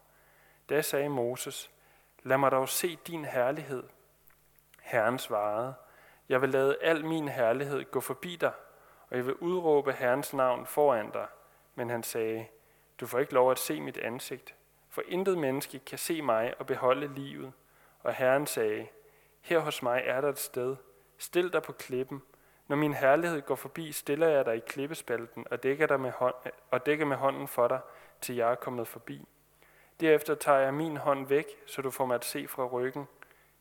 Da 0.68 0.82
sagde 0.82 1.08
Moses, 1.08 1.70
lad 2.22 2.38
mig 2.38 2.50
dog 2.50 2.68
se 2.68 2.98
din 3.06 3.24
herlighed. 3.24 3.82
Herren 4.80 5.18
svarede, 5.18 5.74
jeg 6.28 6.42
vil 6.42 6.50
lade 6.50 6.76
al 6.82 7.04
min 7.04 7.28
herlighed 7.28 7.84
gå 7.90 8.00
forbi 8.00 8.36
dig, 8.36 8.52
og 9.10 9.16
jeg 9.16 9.26
vil 9.26 9.34
udråbe 9.34 9.92
Herrens 9.92 10.34
navn 10.34 10.66
foran 10.66 11.10
dig. 11.10 11.26
Men 11.74 11.90
han 11.90 12.02
sagde, 12.02 12.46
du 13.00 13.06
får 13.06 13.18
ikke 13.18 13.34
lov 13.34 13.50
at 13.50 13.58
se 13.58 13.80
mit 13.80 13.96
ansigt, 13.96 14.54
for 14.88 15.02
intet 15.08 15.38
menneske 15.38 15.78
kan 15.78 15.98
se 15.98 16.22
mig 16.22 16.54
og 16.58 16.66
beholde 16.66 17.14
livet. 17.14 17.52
Og 18.02 18.14
Herren 18.14 18.46
sagde, 18.46 18.86
her 19.40 19.58
hos 19.58 19.82
mig 19.82 20.02
er 20.06 20.20
der 20.20 20.28
et 20.28 20.38
sted. 20.38 20.76
Stil 21.18 21.52
dig 21.52 21.62
på 21.62 21.72
klippen. 21.72 22.22
Når 22.68 22.76
min 22.76 22.94
herlighed 22.94 23.42
går 23.42 23.54
forbi, 23.54 23.92
stiller 23.92 24.28
jeg 24.28 24.44
dig 24.44 24.56
i 24.56 24.62
klippespalten 24.66 25.46
og 25.50 25.62
dækker, 25.62 25.86
dig 25.86 26.00
med, 26.00 26.10
hånd, 26.10 26.34
og 26.70 26.86
dækker 26.86 27.04
med 27.06 27.16
hånden 27.16 27.48
for 27.48 27.68
dig, 27.68 27.80
til 28.20 28.36
jeg 28.36 28.50
er 28.50 28.54
kommet 28.54 28.88
forbi. 28.88 29.28
Derefter 30.00 30.34
tager 30.34 30.58
jeg 30.58 30.74
min 30.74 30.96
hånd 30.96 31.26
væk, 31.26 31.46
så 31.66 31.82
du 31.82 31.90
får 31.90 32.06
mig 32.06 32.14
at 32.14 32.24
se 32.24 32.48
fra 32.48 32.66
ryggen. 32.66 33.08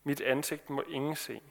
Mit 0.03 0.21
ansigt 0.21 0.69
må 0.69 0.83
ingen 0.87 1.15
se. 1.15 1.41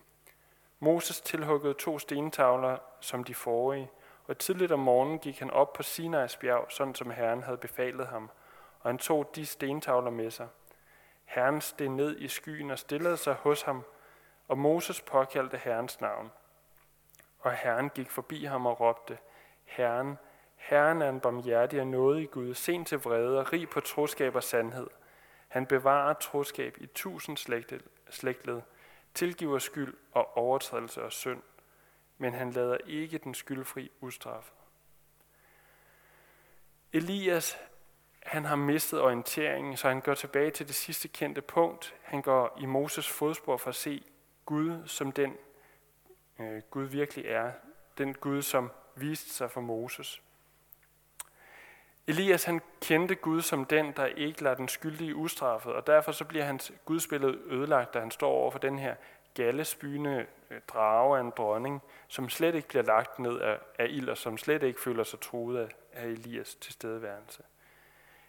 Moses 0.79 1.21
tilhuggede 1.21 1.75
to 1.75 1.99
stentavler 1.99 2.79
som 3.01 3.25
de 3.25 3.35
forrige, 3.35 3.91
og 4.27 4.39
tidligt 4.39 4.73
om 4.73 4.79
morgenen 4.79 5.19
gik 5.19 5.39
han 5.39 5.51
op 5.51 5.73
på 5.73 5.83
Sinais 5.83 6.37
bjerg, 6.37 6.67
sådan 6.69 6.95
som 6.95 7.11
Herren 7.11 7.43
havde 7.43 7.57
befalet 7.57 8.07
ham, 8.07 8.31
og 8.81 8.89
han 8.89 8.99
tog 8.99 9.31
de 9.35 9.47
stentavler 9.47 10.11
med 10.11 10.31
sig. 10.31 10.49
Herren 11.25 11.61
steg 11.61 11.89
ned 11.89 12.17
i 12.19 12.29
skyen 12.29 12.71
og 12.71 12.79
stillede 12.79 13.17
sig 13.17 13.35
hos 13.35 13.63
ham, 13.63 13.85
og 14.49 14.59
Moses 14.59 15.01
påkaldte 15.01 15.57
Herrens 15.57 16.01
navn. 16.01 16.33
Og 17.39 17.53
Herren 17.53 17.91
gik 17.91 18.11
forbi 18.11 18.45
ham 18.45 18.67
og 18.67 18.81
råbte, 18.81 19.19
Herren, 19.65 20.19
Herren 20.57 21.03
er 21.03 21.09
en 21.09 21.21
barmhjertig 21.21 21.81
og 21.81 21.87
nådig 21.87 22.31
Gud, 22.31 22.55
sen 22.55 22.85
til 22.85 22.99
vrede 22.99 23.39
og 23.39 23.53
rig 23.53 23.69
på 23.69 23.81
troskab 23.81 24.35
og 24.35 24.43
sandhed. 24.43 24.87
Han 25.49 25.67
bevarer 25.67 26.15
troskab 26.15 26.77
i 26.81 26.87
tusind 26.87 27.37
slægtled, 28.11 28.63
tilgiver 29.17 29.59
skyld 29.59 29.95
og 30.13 30.37
overtrædelse 30.37 31.03
og 31.03 31.13
synd, 31.13 31.43
men 32.19 32.35
han 32.35 32.51
lader 32.51 32.77
ikke 32.87 33.19
den 33.19 33.35
skyldfri 33.35 33.91
ustraffet. 34.01 34.55
Elias, 36.93 37.59
han 38.23 38.45
har 38.45 38.57
mistet 38.57 39.01
orienteringen, 39.01 39.77
så 39.77 39.89
han 39.89 40.01
går 40.01 40.15
tilbage 40.15 40.51
til 40.51 40.67
det 40.67 40.75
sidste 40.75 41.09
kendte 41.09 41.43
punkt. 41.43 41.95
Han 42.03 42.23
går 42.23 42.59
i 42.61 42.67
Moses 42.67 43.09
fodspor 43.09 43.57
for 43.57 43.69
at 43.69 43.75
se 43.75 44.05
Gud 44.45 44.87
som 44.87 45.13
den 45.13 45.37
øh, 46.39 46.63
Gud 46.71 46.85
virkelig 46.85 47.27
er. 47.27 47.53
Den 47.99 48.15
Gud, 48.15 48.43
som 48.43 48.71
viste 48.95 49.31
sig 49.31 49.51
for 49.51 49.61
Moses. 49.61 50.23
Elias 52.09 52.45
han 52.45 52.61
kendte 52.81 53.15
Gud 53.15 53.43
som 53.43 53.65
den, 53.65 53.93
der 53.93 54.07
ikke 54.07 54.43
lader 54.43 54.57
den 54.57 54.69
skyldige 54.69 55.17
ustraffet, 55.17 55.73
og 55.73 55.87
derfor 55.87 56.13
så 56.13 56.25
bliver 56.25 56.45
hans 56.45 56.73
gudsbillede 56.85 57.39
ødelagt, 57.47 57.95
da 57.95 58.01
han 58.01 58.11
står 58.11 58.31
over 58.31 58.51
for 58.51 58.59
den 58.59 58.79
her 58.79 58.95
gallespyne 59.35 60.27
øh, 60.51 60.61
drage 60.69 61.17
af 61.17 61.21
en 61.21 61.33
dronning, 61.37 61.83
som 62.09 62.29
slet 62.29 62.55
ikke 62.55 62.69
bliver 62.69 62.83
lagt 62.83 63.19
ned 63.19 63.41
af, 63.41 63.59
af 63.79 63.87
ild, 63.91 64.09
og 64.09 64.17
som 64.17 64.39
slet 64.39 64.63
ikke 64.63 64.81
føler 64.81 65.05
sig 65.05 65.21
truet 65.21 65.59
af, 65.59 65.69
af 65.93 66.07
Elias 66.07 66.55
tilstedeværelse. 66.55 67.43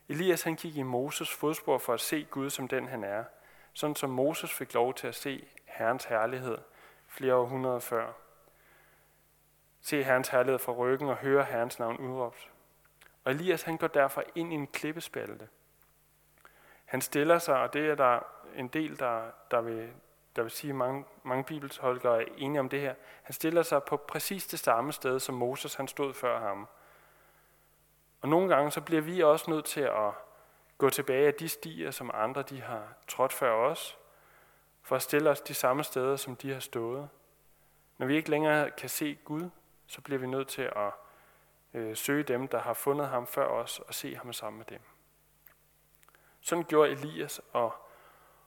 Elias 0.09 0.43
han 0.43 0.55
gik 0.55 0.77
i 0.77 0.83
Moses 0.83 1.33
fodspor 1.33 1.77
for 1.77 1.93
at 1.93 1.99
se 1.99 2.27
Gud 2.31 2.49
som 2.49 2.67
den 2.67 2.87
han 2.87 3.03
er, 3.03 3.23
sådan 3.73 3.95
som 3.95 4.09
Moses 4.09 4.53
fik 4.53 4.73
lov 4.73 4.93
til 4.93 5.07
at 5.07 5.15
se 5.15 5.47
Herrens 5.65 6.05
herlighed 6.05 6.57
flere 7.07 7.35
århundreder 7.35 7.79
før. 7.79 8.13
Se 9.81 10.03
Herrens 10.03 10.27
herlighed 10.27 10.59
fra 10.59 10.71
ryggen 10.71 11.09
og 11.09 11.15
høre 11.15 11.43
Herrens 11.43 11.79
navn 11.79 11.97
udråbt. 11.97 12.49
Og 13.27 13.33
Elias 13.33 13.63
han 13.63 13.77
går 13.77 13.87
derfor 13.87 14.23
ind 14.35 14.53
i 14.53 14.55
en 14.55 14.67
klippespalte. 14.67 15.47
Han 16.85 17.01
stiller 17.01 17.39
sig, 17.39 17.61
og 17.61 17.73
det 17.73 17.89
er 17.89 17.95
der 17.95 18.19
en 18.55 18.67
del, 18.67 18.99
der, 18.99 19.31
der, 19.51 19.61
vil, 19.61 19.89
der 20.35 20.41
vil 20.41 20.51
sige, 20.51 20.69
at 20.69 20.75
mange, 20.75 21.05
mange 21.23 21.43
bibeltolkere 21.43 22.21
er 22.21 22.25
enige 22.37 22.59
om 22.59 22.69
det 22.69 22.81
her. 22.81 22.95
Han 23.23 23.33
stiller 23.33 23.63
sig 23.63 23.83
på 23.83 23.97
præcis 23.97 24.47
det 24.47 24.59
samme 24.59 24.93
sted, 24.93 25.19
som 25.19 25.35
Moses 25.35 25.75
han 25.75 25.87
stod 25.87 26.13
før 26.13 26.39
ham. 26.39 26.67
Og 28.21 28.29
nogle 28.29 28.55
gange 28.55 28.71
så 28.71 28.81
bliver 28.81 29.01
vi 29.01 29.23
også 29.23 29.51
nødt 29.51 29.65
til 29.65 29.81
at 29.81 30.11
gå 30.77 30.89
tilbage 30.89 31.27
af 31.27 31.33
de 31.33 31.49
stier, 31.49 31.91
som 31.91 32.11
andre 32.13 32.41
de 32.41 32.61
har 32.61 32.93
trådt 33.07 33.33
før 33.33 33.51
os, 33.51 33.97
for 34.81 34.95
at 34.95 35.01
stille 35.01 35.29
os 35.29 35.41
de 35.41 35.53
samme 35.53 35.83
steder, 35.83 36.15
som 36.15 36.35
de 36.35 36.53
har 36.53 36.59
stået. 36.59 37.09
Når 37.97 38.07
vi 38.07 38.15
ikke 38.15 38.29
længere 38.29 38.71
kan 38.71 38.89
se 38.89 39.17
Gud, 39.25 39.49
så 39.87 40.01
bliver 40.01 40.19
vi 40.19 40.27
nødt 40.27 40.47
til 40.47 40.61
at 40.61 40.91
øh, 41.73 41.95
søge 41.95 42.23
dem, 42.23 42.47
der 42.47 42.59
har 42.59 42.73
fundet 42.73 43.07
ham 43.07 43.27
før 43.27 43.47
os, 43.47 43.79
og 43.79 43.93
se 43.93 44.15
ham 44.15 44.33
sammen 44.33 44.57
med 44.57 44.65
dem. 44.65 44.81
Sådan 46.41 46.63
gjorde 46.63 46.91
Elias, 46.91 47.41
og, 47.53 47.73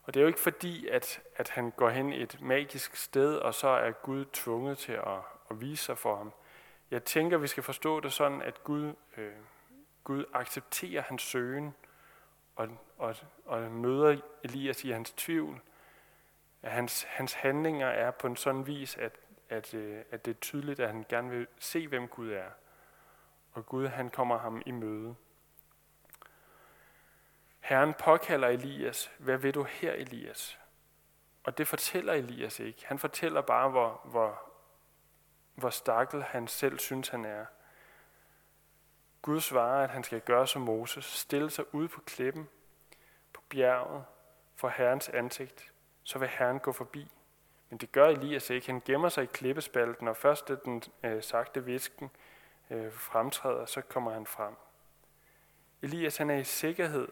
og 0.03 0.15
det 0.15 0.21
er 0.21 0.23
jo 0.23 0.29
ikke 0.29 0.41
fordi, 0.41 0.89
at, 0.89 1.21
at 1.37 1.49
han 1.49 1.71
går 1.71 1.91
hen 1.91 2.13
et 2.13 2.41
magisk 2.41 2.97
sted, 2.97 3.37
og 3.37 3.55
så 3.55 3.69
er 3.69 3.91
Gud 3.91 4.25
tvunget 4.33 4.79
til 4.79 4.93
at, 4.93 5.19
at 5.51 5.61
vise 5.61 5.85
sig 5.85 5.99
for 5.99 6.17
ham. 6.17 6.33
Jeg 6.91 7.05
tænker, 7.05 7.39
vi 7.39 7.47
skal 7.47 7.63
forstå 7.63 8.01
det 8.01 8.13
sådan, 8.13 8.43
at 8.43 8.65
Gud, 8.65 8.95
øh, 9.17 9.33
Gud 10.05 10.25
accepterer 10.35 11.03
hans 11.03 11.23
søgen, 11.23 11.75
og, 12.57 12.69
og, 12.99 13.17
og 13.45 13.61
møder 13.63 14.21
Elias 14.45 14.85
i 14.85 14.91
hans 14.91 15.13
tvivl. 15.13 15.61
At 16.63 16.71
hans, 16.71 17.03
hans 17.03 17.33
handlinger 17.33 17.87
er 17.87 18.11
på 18.11 18.27
en 18.27 18.37
sådan 18.37 18.67
vis, 18.67 18.97
at, 18.97 19.13
at, 19.49 19.75
øh, 19.75 20.03
at 20.11 20.25
det 20.25 20.31
er 20.31 20.41
tydeligt, 20.41 20.81
at 20.81 20.89
han 20.89 21.05
gerne 21.09 21.31
vil 21.31 21.47
se, 21.59 21.89
hvem 21.89 22.09
Gud 22.09 22.31
er 22.31 22.51
og 23.53 23.67
Gud 23.67 23.87
han 23.87 24.11
kommer 24.11 24.39
ham 24.39 24.63
i 24.67 24.71
møde. 24.71 25.15
Herren 27.61 27.95
påkalder 27.95 28.49
Elias, 28.49 29.11
hvad 29.19 29.39
vil 29.39 29.55
du 29.55 29.63
her, 29.63 29.93
Elias? 29.93 30.59
Og 31.45 31.59
det 31.59 31.69
fortæller 31.69 32.13
Elias 32.13 32.61
ikke. 32.61 32.87
Han 32.87 32.99
fortæller 32.99 33.41
bare, 33.41 33.71
hvor, 33.71 34.01
hvor, 34.05 34.43
hvor 35.55 35.71
stakkel 35.71 36.23
han 36.23 36.49
selv 36.49 36.79
synes, 36.79 37.09
han 37.09 37.25
er. 37.25 37.47
Gud 39.23 39.41
svarer, 39.41 39.85
at 39.85 39.91
han 39.91 40.05
skal 40.05 40.21
gøre 40.21 40.47
som 40.47 40.63
Moses, 40.63 41.05
stille 41.05 41.51
sig 41.51 41.75
ude 41.75 41.89
på 41.89 42.01
klippen, 42.01 42.49
på 43.33 43.43
bjerget, 43.49 44.05
for 44.57 44.69
Herrens 44.69 45.09
ansigt, 45.09 45.73
så 46.03 46.19
vil 46.19 46.29
Herren 46.29 46.59
gå 46.59 46.73
forbi. 46.73 47.11
Men 47.71 47.79
det 47.79 47.93
gør 47.93 48.07
Elias 48.07 48.51
ikke. 48.51 48.67
Han 48.67 48.83
gemmer 48.85 49.09
sig 49.09 49.25
i 49.25 49.27
klippespalten, 49.27 50.09
og 50.09 50.17
først 50.17 50.49
da 50.49 50.57
den 50.65 50.83
øh, 51.03 51.23
sagte 51.23 51.65
visken 51.65 52.11
øh, 52.71 52.93
fremtræder, 52.93 53.67
så 53.67 53.81
kommer 53.81 54.11
han 54.11 54.27
frem. 54.27 54.55
Elias 55.83 56.17
han 56.17 56.31
er 56.31 56.37
i 56.37 56.45
sikkerhed 56.45 57.09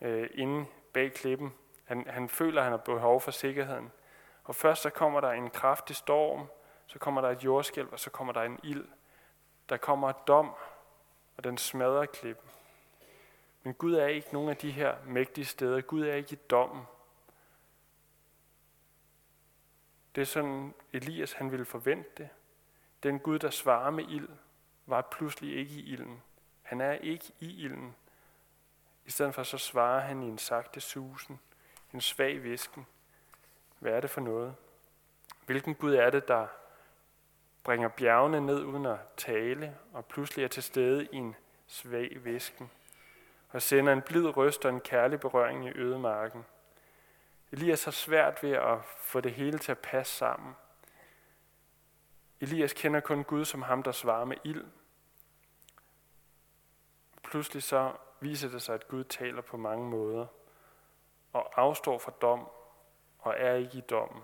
øh, 0.00 0.30
inde 0.34 0.66
bag 0.92 1.12
klippen. 1.12 1.54
Han, 1.84 2.06
han 2.08 2.28
føler, 2.28 2.60
at 2.60 2.64
han 2.64 2.72
har 2.72 2.78
behov 2.84 3.20
for 3.20 3.30
sikkerheden. 3.30 3.92
Og 4.44 4.54
først 4.54 4.82
så 4.82 4.90
kommer 4.90 5.20
der 5.20 5.30
en 5.30 5.50
kraftig 5.50 5.96
storm, 5.96 6.46
så 6.86 6.98
kommer 6.98 7.20
der 7.20 7.30
et 7.30 7.44
jordskælv, 7.44 7.88
og 7.92 8.00
så 8.00 8.10
kommer 8.10 8.32
der 8.32 8.42
en 8.42 8.60
ild. 8.62 8.84
Der 9.68 9.76
kommer 9.76 10.08
et 10.08 10.26
dom, 10.26 10.52
og 11.36 11.44
den 11.44 11.58
smadrer 11.58 12.06
klippen. 12.06 12.50
Men 13.62 13.74
Gud 13.74 13.94
er 13.94 14.06
ikke 14.06 14.28
nogen 14.32 14.48
af 14.48 14.56
de 14.56 14.70
her 14.70 14.96
mægtige 15.04 15.44
steder. 15.44 15.80
Gud 15.80 16.02
er 16.02 16.14
ikke 16.14 16.32
i 16.32 16.38
dommen. 16.50 16.84
Det 20.14 20.20
er 20.20 20.26
sådan, 20.26 20.74
Elias 20.92 21.32
han 21.32 21.50
ville 21.50 21.64
forvente 21.64 22.10
det. 22.16 22.28
Den 23.02 23.18
Gud, 23.18 23.38
der 23.38 23.50
svarer 23.50 23.90
med 23.90 24.04
ild, 24.08 24.28
var 24.86 25.00
pludselig 25.00 25.56
ikke 25.56 25.74
i 25.74 25.92
ilden. 25.92 26.22
Han 26.62 26.80
er 26.80 26.92
ikke 26.92 27.32
i 27.40 27.64
ilden. 27.64 27.96
I 29.04 29.10
stedet 29.10 29.34
for 29.34 29.42
så 29.42 29.58
svarer 29.58 30.00
han 30.00 30.22
i 30.22 30.26
en 30.26 30.38
sagte 30.38 30.80
susen, 30.80 31.40
en 31.94 32.00
svag 32.00 32.42
visken. 32.42 32.86
Hvad 33.78 33.92
er 33.92 34.00
det 34.00 34.10
for 34.10 34.20
noget? 34.20 34.54
Hvilken 35.46 35.74
Gud 35.74 35.94
er 35.94 36.10
det, 36.10 36.28
der 36.28 36.46
bringer 37.64 37.88
bjergene 37.88 38.40
ned 38.40 38.64
uden 38.64 38.86
at 38.86 38.98
tale, 39.16 39.76
og 39.92 40.04
pludselig 40.04 40.44
er 40.44 40.48
til 40.48 40.62
stede 40.62 41.08
i 41.12 41.16
en 41.16 41.36
svag 41.66 42.24
visken, 42.24 42.70
og 43.50 43.62
sender 43.62 43.92
en 43.92 44.02
blid 44.02 44.36
røst 44.36 44.64
og 44.64 44.70
en 44.70 44.80
kærlig 44.80 45.20
berøring 45.20 45.66
i 45.66 45.70
ødemarken. 45.70 46.44
Elias 47.52 47.84
har 47.84 47.92
svært 47.92 48.42
ved 48.42 48.52
at 48.52 48.84
få 48.84 49.20
det 49.20 49.34
hele 49.34 49.58
til 49.58 49.72
at 49.72 49.78
passe 49.78 50.14
sammen– 50.14 50.54
Elias 52.40 52.72
kender 52.72 53.00
kun 53.00 53.24
Gud 53.24 53.44
som 53.44 53.62
ham, 53.62 53.82
der 53.82 53.92
svarer 53.92 54.24
med 54.24 54.36
ild. 54.44 54.64
Pludselig 57.26 57.62
så 57.62 57.92
viser 58.20 58.48
det 58.48 58.62
sig, 58.62 58.74
at 58.74 58.88
Gud 58.88 59.04
taler 59.04 59.42
på 59.42 59.56
mange 59.56 59.90
måder 59.90 60.26
og 61.32 61.60
afstår 61.60 61.98
fra 61.98 62.12
dom 62.20 62.48
og 63.18 63.34
er 63.38 63.54
ikke 63.54 63.78
i 63.78 63.80
dommen. 63.80 64.22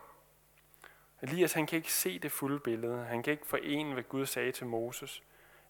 Elias 1.22 1.52
han 1.52 1.66
kan 1.66 1.76
ikke 1.76 1.92
se 1.92 2.18
det 2.18 2.32
fulde 2.32 2.60
billede. 2.60 3.04
Han 3.04 3.22
kan 3.22 3.30
ikke 3.30 3.46
forene, 3.46 3.92
hvad 3.92 4.02
Gud 4.02 4.26
sagde 4.26 4.52
til 4.52 4.66
Moses, 4.66 5.22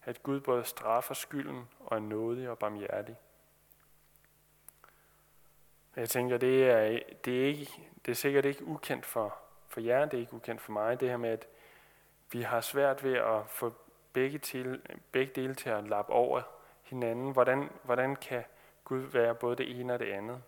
at 0.03 0.23
Gud 0.23 0.39
både 0.39 0.63
straffer 0.63 1.13
skylden 1.13 1.69
og 1.79 1.97
er 1.97 2.01
nådig 2.01 2.49
og 2.49 2.59
barmhjertig. 2.59 3.15
Jeg 5.95 6.09
tænker, 6.09 6.37
det 6.37 6.69
er, 6.69 6.99
det 7.25 7.43
er, 7.43 7.47
ikke, 7.47 7.89
det 8.05 8.11
er 8.11 8.15
sikkert 8.15 8.45
ikke 8.45 8.65
ukendt 8.65 9.05
for, 9.05 9.37
for 9.67 9.79
jer, 9.79 10.05
det 10.05 10.13
er 10.13 10.21
ikke 10.21 10.33
ukendt 10.33 10.61
for 10.61 10.71
mig, 10.71 10.99
det 10.99 11.09
her 11.09 11.17
med, 11.17 11.29
at 11.29 11.47
vi 12.31 12.41
har 12.41 12.61
svært 12.61 13.03
ved 13.03 13.13
at 13.13 13.49
få 13.49 13.73
begge, 14.13 14.39
til, 14.39 14.81
begge 15.11 15.33
dele 15.35 15.55
til 15.55 15.69
at 15.69 15.83
lappe 15.83 16.13
over 16.13 16.41
hinanden. 16.83 17.31
Hvordan, 17.31 17.69
hvordan 17.83 18.15
kan 18.15 18.43
Gud 18.83 18.99
være 18.99 19.35
både 19.35 19.55
det 19.55 19.79
ene 19.79 19.93
og 19.93 19.99
det 19.99 20.11
andet? 20.11 20.43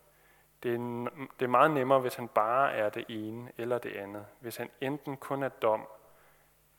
Det 0.64 0.74
er, 0.74 1.10
det 1.40 1.46
er 1.46 1.50
meget 1.50 1.72
nemmere, 1.72 2.00
hvis 2.00 2.16
han 2.16 2.28
bare 2.28 2.74
er 2.74 2.90
det 2.90 3.06
ene 3.10 3.52
eller 3.58 3.78
det 3.78 3.96
andet. 3.96 4.26
Hvis 4.40 4.58
han 4.58 4.70
enten 4.82 5.18
kun 5.18 5.44
er 5.44 5.50
dom, 5.50 5.88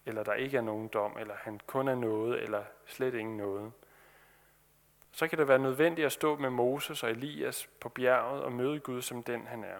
eller 0.06 0.22
der 0.22 0.34
ikke 0.34 0.56
er 0.56 0.62
nogen 0.62 0.88
dom, 0.88 1.16
eller 1.18 1.34
han 1.34 1.60
kun 1.66 1.88
er 1.88 1.94
noget, 1.94 2.42
eller 2.42 2.64
slet 2.86 3.14
ingen 3.14 3.36
noget. 3.36 3.72
Så 5.12 5.28
kan 5.28 5.38
det 5.38 5.48
være 5.48 5.58
nødvendigt 5.58 6.06
at 6.06 6.12
stå 6.12 6.36
med 6.36 6.50
Moses 6.50 7.02
og 7.02 7.10
Elias 7.10 7.68
på 7.80 7.88
bjerget 7.88 8.42
og 8.42 8.52
møde 8.52 8.80
Gud 8.80 9.02
som 9.02 9.22
den 9.22 9.46
han 9.46 9.64
er. 9.64 9.78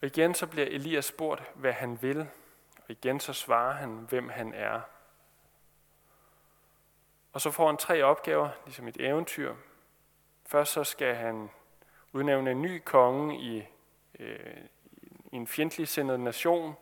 Og 0.00 0.06
igen 0.06 0.34
så 0.34 0.46
bliver 0.46 0.66
Elias 0.66 1.04
spurgt, 1.04 1.52
hvad 1.54 1.72
han 1.72 2.02
vil, 2.02 2.20
og 2.76 2.84
igen 2.90 3.20
så 3.20 3.32
svarer 3.32 3.72
han, 3.72 4.06
hvem 4.08 4.28
han 4.28 4.54
er. 4.54 4.80
Og 7.32 7.40
så 7.40 7.50
får 7.50 7.66
han 7.66 7.76
tre 7.76 8.02
opgaver, 8.02 8.48
ligesom 8.64 8.88
et 8.88 8.96
eventyr. 9.00 9.54
Først 10.46 10.72
så 10.72 10.84
skal 10.84 11.14
han 11.14 11.50
udnævne 12.12 12.50
en 12.50 12.62
ny 12.62 12.82
konge 12.84 13.38
i, 13.40 13.66
øh, 14.18 14.56
i 15.32 15.36
en 15.36 15.46
fjendtlig 15.46 15.88
sendet 15.88 16.20
nation. 16.20 16.74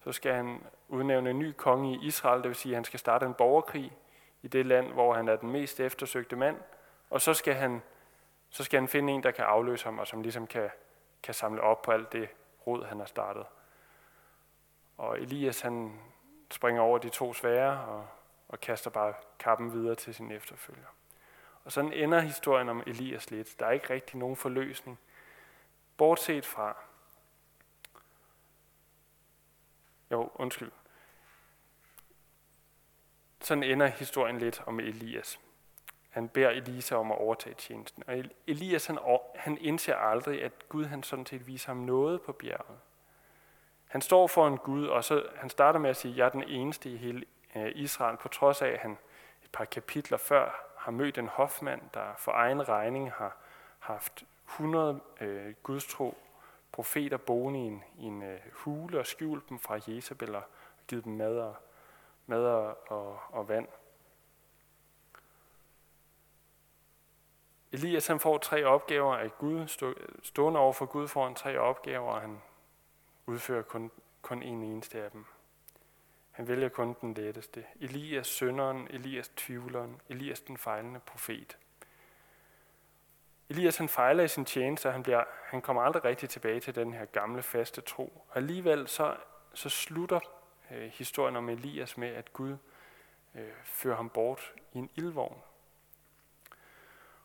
Så 0.00 0.12
skal 0.12 0.34
han 0.34 0.64
udnævne 0.88 1.30
en 1.30 1.38
ny 1.38 1.52
konge 1.52 1.94
i 1.94 2.06
Israel, 2.06 2.42
det 2.42 2.48
vil 2.48 2.56
sige, 2.56 2.72
at 2.72 2.76
han 2.76 2.84
skal 2.84 3.00
starte 3.00 3.26
en 3.26 3.34
borgerkrig 3.34 3.92
i 4.42 4.48
det 4.48 4.66
land, 4.66 4.92
hvor 4.92 5.14
han 5.14 5.28
er 5.28 5.36
den 5.36 5.50
mest 5.50 5.80
eftersøgte 5.80 6.36
mand. 6.36 6.56
Og 7.10 7.20
så 7.20 7.34
skal 7.34 7.54
han, 7.54 7.82
så 8.50 8.64
skal 8.64 8.80
han 8.80 8.88
finde 8.88 9.12
en, 9.12 9.22
der 9.22 9.30
kan 9.30 9.44
afløse 9.44 9.84
ham, 9.84 9.98
og 9.98 10.06
som 10.06 10.22
ligesom 10.22 10.46
kan, 10.46 10.70
kan 11.22 11.34
samle 11.34 11.60
op 11.60 11.82
på 11.82 11.92
alt 11.92 12.12
det 12.12 12.28
rod, 12.66 12.84
han 12.84 12.98
har 12.98 13.06
startet. 13.06 13.46
Og 14.96 15.20
Elias 15.20 15.60
han 15.60 16.00
springer 16.50 16.82
over 16.82 16.98
de 16.98 17.08
to 17.08 17.34
svære 17.34 17.84
og, 17.84 18.06
og 18.48 18.60
kaster 18.60 18.90
bare 18.90 19.14
kappen 19.38 19.72
videre 19.72 19.94
til 19.94 20.14
sin 20.14 20.30
efterfølger. 20.30 20.86
Og 21.64 21.72
sådan 21.72 21.92
ender 21.92 22.20
historien 22.20 22.68
om 22.68 22.82
Elias 22.86 23.30
lidt. 23.30 23.60
Der 23.60 23.66
er 23.66 23.70
ikke 23.70 23.90
rigtig 23.90 24.18
nogen 24.18 24.36
forløsning. 24.36 24.98
Bortset 25.96 26.46
fra... 26.46 26.76
Jo, 30.10 30.30
undskyld. 30.34 30.72
Sådan 33.40 33.62
ender 33.62 33.86
historien 33.86 34.38
lidt 34.38 34.62
om 34.66 34.80
Elias. 34.80 35.40
Han 36.08 36.28
beder 36.28 36.50
Elisa 36.50 36.94
om 36.94 37.12
at 37.12 37.18
overtage 37.18 37.54
tjenesten. 37.54 38.02
Og 38.06 38.24
Elias 38.46 38.86
han, 38.86 38.98
han 39.34 39.58
indser 39.58 39.96
aldrig, 39.96 40.42
at 40.42 40.68
Gud 40.68 40.84
han 40.84 41.02
sådan 41.02 41.26
set 41.26 41.46
viser 41.46 41.68
ham 41.68 41.76
noget 41.76 42.22
på 42.22 42.32
bjerget. 42.32 42.78
Han 43.86 44.00
står 44.00 44.26
for 44.26 44.48
en 44.48 44.58
Gud, 44.58 44.86
og 44.86 45.04
så 45.04 45.28
han 45.36 45.50
starter 45.50 45.78
med 45.78 45.90
at 45.90 45.96
sige, 45.96 46.16
jeg 46.16 46.24
er 46.24 46.30
den 46.30 46.42
eneste 46.42 46.90
i 46.90 46.96
hele 46.96 47.24
Israel, 47.74 48.16
på 48.16 48.28
trods 48.28 48.62
af, 48.62 48.68
at 48.68 48.78
han 48.78 48.98
et 49.44 49.52
par 49.52 49.64
kapitler 49.64 50.18
før 50.18 50.66
har 50.76 50.92
mødt 50.92 51.18
en 51.18 51.28
hofmand, 51.28 51.80
der 51.94 52.14
for 52.18 52.32
egen 52.32 52.68
regning 52.68 53.12
har 53.12 53.36
haft 53.78 54.24
100 54.48 55.00
øh, 55.20 55.54
gudstro 55.62 56.18
profeter 56.72 57.16
boende 57.16 57.60
i 57.60 57.62
en, 57.62 57.84
i 57.98 58.04
en 58.04 58.22
øh, 58.22 58.40
hule 58.52 58.98
og 58.98 59.06
skjult 59.06 59.48
dem 59.48 59.58
fra 59.58 59.80
Jezebel 59.88 60.34
og 60.34 60.42
givet 60.88 61.04
dem 61.04 61.12
mad 61.12 61.38
og, 61.38 61.56
mad 62.26 62.44
og, 62.44 62.78
og, 62.90 63.20
og 63.28 63.48
vand. 63.48 63.68
Elias 67.72 68.06
han 68.06 68.20
får 68.20 68.38
tre 68.38 68.64
opgaver 68.64 69.16
af 69.16 69.38
Gud, 69.38 69.66
stå, 69.66 69.94
stående 70.22 70.60
over 70.60 70.72
for 70.72 70.86
Gud 70.86 71.08
får 71.08 71.24
han 71.24 71.34
tre 71.34 71.58
opgaver, 71.58 72.12
og 72.12 72.20
han 72.20 72.42
udfører 73.26 73.62
kun, 73.62 73.90
kun 74.22 74.42
en 74.42 74.62
eneste 74.62 75.02
af 75.02 75.10
dem. 75.10 75.26
Han 76.36 76.48
vælger 76.48 76.68
kun 76.68 76.96
den 77.00 77.14
letteste. 77.14 77.64
Elias 77.80 78.26
sønderen, 78.26 78.88
Elias 78.90 79.28
tvivleren, 79.28 80.00
Elias 80.08 80.40
den 80.40 80.58
fejlende 80.58 81.00
profet. 81.00 81.58
Elias 83.48 83.76
han 83.76 83.88
fejler 83.88 84.24
i 84.24 84.28
sin 84.28 84.44
tjeneste, 84.44 84.86
og 84.86 84.92
han, 84.92 85.02
bliver, 85.02 85.24
han 85.44 85.62
kommer 85.62 85.82
aldrig 85.82 86.04
rigtig 86.04 86.28
tilbage 86.28 86.60
til 86.60 86.74
den 86.74 86.92
her 86.92 87.04
gamle 87.04 87.42
faste 87.42 87.80
tro. 87.80 88.24
Og 88.28 88.36
alligevel 88.36 88.88
så, 88.88 89.16
så 89.54 89.68
slutter 89.68 90.20
øh, 90.70 90.90
historien 90.90 91.36
om 91.36 91.48
Elias 91.48 91.98
med, 91.98 92.08
at 92.08 92.32
Gud 92.32 92.56
øh, 93.34 93.52
fører 93.64 93.96
ham 93.96 94.10
bort 94.10 94.52
i 94.72 94.78
en 94.78 94.90
ildvogn. 94.94 95.38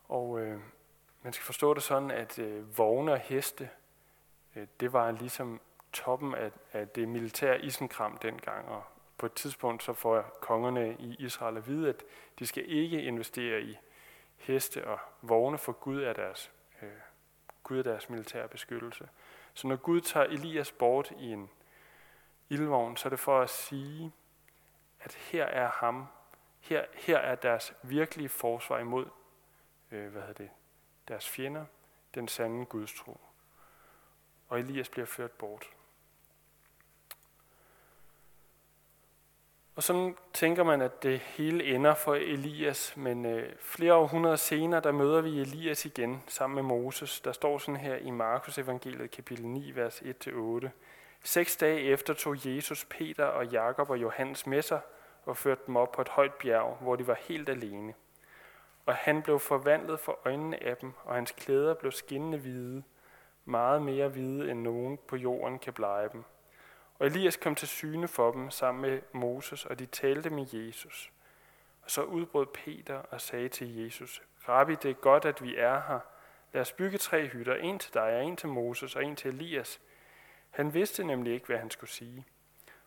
Og 0.07 0.39
øh, 0.39 0.59
man 1.21 1.33
skal 1.33 1.45
forstå 1.45 1.73
det 1.73 1.83
sådan, 1.83 2.11
at 2.11 2.39
øh, 2.39 2.77
vogne 2.77 3.11
og 3.11 3.19
heste, 3.19 3.69
øh, 4.55 4.67
det 4.79 4.93
var 4.93 5.11
ligesom 5.11 5.61
toppen 5.93 6.35
af, 6.35 6.51
af 6.73 6.87
det 6.87 7.07
militære 7.07 7.61
isenkram 7.61 8.17
dengang, 8.17 8.67
og 8.67 8.83
på 9.21 9.25
et 9.25 9.33
tidspunkt 9.33 9.83
så 9.83 9.93
får 9.93 10.37
kongerne 10.41 10.95
i 10.99 11.15
Israel 11.19 11.57
at 11.57 11.67
vide, 11.67 11.89
at 11.89 12.03
de 12.39 12.47
skal 12.47 12.71
ikke 12.71 13.03
investere 13.03 13.61
i 13.61 13.77
heste 14.37 14.87
og 14.87 14.99
vogne, 15.21 15.57
for 15.57 15.71
Gud 15.71 16.01
er 16.01 16.13
deres, 16.13 16.51
øh, 16.81 16.89
Gud 17.63 17.79
er 17.79 17.83
deres 17.83 18.09
militære 18.09 18.47
beskyttelse. 18.47 19.09
Så 19.53 19.67
når 19.67 19.75
Gud 19.75 20.01
tager 20.01 20.25
Elias 20.25 20.71
bort 20.71 21.11
i 21.11 21.31
en 21.31 21.49
ildvogn, 22.49 22.97
så 22.97 23.07
er 23.07 23.09
det 23.09 23.19
for 23.19 23.41
at 23.41 23.49
sige, 23.49 24.11
at 24.99 25.13
her 25.13 25.45
er 25.45 25.69
ham, 25.69 26.07
her, 26.59 26.85
her 26.93 27.17
er 27.17 27.35
deres 27.35 27.73
virkelige 27.83 28.29
forsvar 28.29 28.79
imod 28.79 29.05
øh, 29.91 30.11
hvad 30.11 30.21
hedder 30.21 30.33
det, 30.33 30.49
deres 31.07 31.29
fjender, 31.29 31.65
den 32.15 32.27
sande 32.27 32.65
Guds 32.65 32.93
tro. 32.93 33.19
Og 34.49 34.59
Elias 34.59 34.89
bliver 34.89 35.05
ført 35.05 35.31
bort. 35.31 35.65
Og 39.75 39.83
sådan 39.83 40.15
tænker 40.33 40.63
man, 40.63 40.81
at 40.81 41.03
det 41.03 41.19
hele 41.19 41.63
ender 41.63 41.93
for 41.93 42.15
Elias, 42.15 42.97
men 42.97 43.25
øh, 43.25 43.53
flere 43.59 43.93
århundreder 43.93 44.35
senere, 44.35 44.81
der 44.81 44.91
møder 44.91 45.21
vi 45.21 45.41
Elias 45.41 45.85
igen 45.85 46.23
sammen 46.27 46.55
med 46.55 46.63
Moses. 46.63 47.21
Der 47.21 47.31
står 47.31 47.57
sådan 47.57 47.75
her 47.75 47.95
i 47.95 48.09
Markus 48.09 48.57
evangeliet 48.57 49.11
kapitel 49.11 49.47
9, 49.47 49.71
vers 49.75 50.01
1-8. 50.01 50.69
Seks 51.23 51.57
dage 51.57 51.81
efter 51.81 52.13
tog 52.13 52.35
Jesus 52.45 52.85
Peter 52.85 53.25
og 53.25 53.47
Jakob 53.47 53.89
og 53.89 54.01
Johannes 54.01 54.47
med 54.47 54.61
sig 54.61 54.79
og 55.25 55.37
førte 55.37 55.61
dem 55.67 55.75
op 55.75 55.91
på 55.91 56.01
et 56.01 56.09
højt 56.09 56.33
bjerg, 56.33 56.77
hvor 56.81 56.95
de 56.95 57.07
var 57.07 57.17
helt 57.21 57.49
alene. 57.49 57.93
Og 58.85 58.95
han 58.95 59.21
blev 59.21 59.39
forvandlet 59.39 59.99
for 59.99 60.19
øjnene 60.25 60.63
af 60.63 60.77
dem, 60.77 60.93
og 61.03 61.15
hans 61.15 61.31
klæder 61.31 61.73
blev 61.73 61.91
skinnende 61.91 62.37
hvide, 62.37 62.83
meget 63.45 63.81
mere 63.81 64.07
hvide 64.07 64.51
end 64.51 64.61
nogen 64.61 64.99
på 65.07 65.15
jorden 65.15 65.59
kan 65.59 65.73
blege 65.73 66.09
dem. 66.13 66.23
Og 67.01 67.07
Elias 67.07 67.37
kom 67.37 67.55
til 67.55 67.67
syne 67.67 68.07
for 68.07 68.31
dem 68.31 68.51
sammen 68.51 68.81
med 68.81 69.01
Moses, 69.11 69.65
og 69.65 69.79
de 69.79 69.85
talte 69.85 70.29
med 70.29 70.45
Jesus. 70.53 71.11
Og 71.83 71.91
så 71.91 72.03
udbrød 72.03 72.45
Peter 72.45 72.95
og 72.95 73.21
sagde 73.21 73.49
til 73.49 73.75
Jesus, 73.75 74.21
Rabbi, 74.47 74.75
det 74.75 74.91
er 74.91 74.95
godt, 74.95 75.25
at 75.25 75.43
vi 75.43 75.55
er 75.55 75.81
her. 75.87 75.99
Lad 76.53 76.61
os 76.61 76.71
bygge 76.71 76.97
tre 76.97 77.27
hytter, 77.27 77.55
en 77.55 77.79
til 77.79 77.93
dig, 77.93 78.01
og 78.17 78.23
en 78.23 78.35
til 78.35 78.49
Moses, 78.49 78.95
og 78.95 79.05
en 79.05 79.15
til 79.15 79.33
Elias. 79.33 79.81
Han 80.49 80.73
vidste 80.73 81.03
nemlig 81.03 81.33
ikke, 81.33 81.45
hvad 81.45 81.57
han 81.57 81.71
skulle 81.71 81.89
sige, 81.89 82.25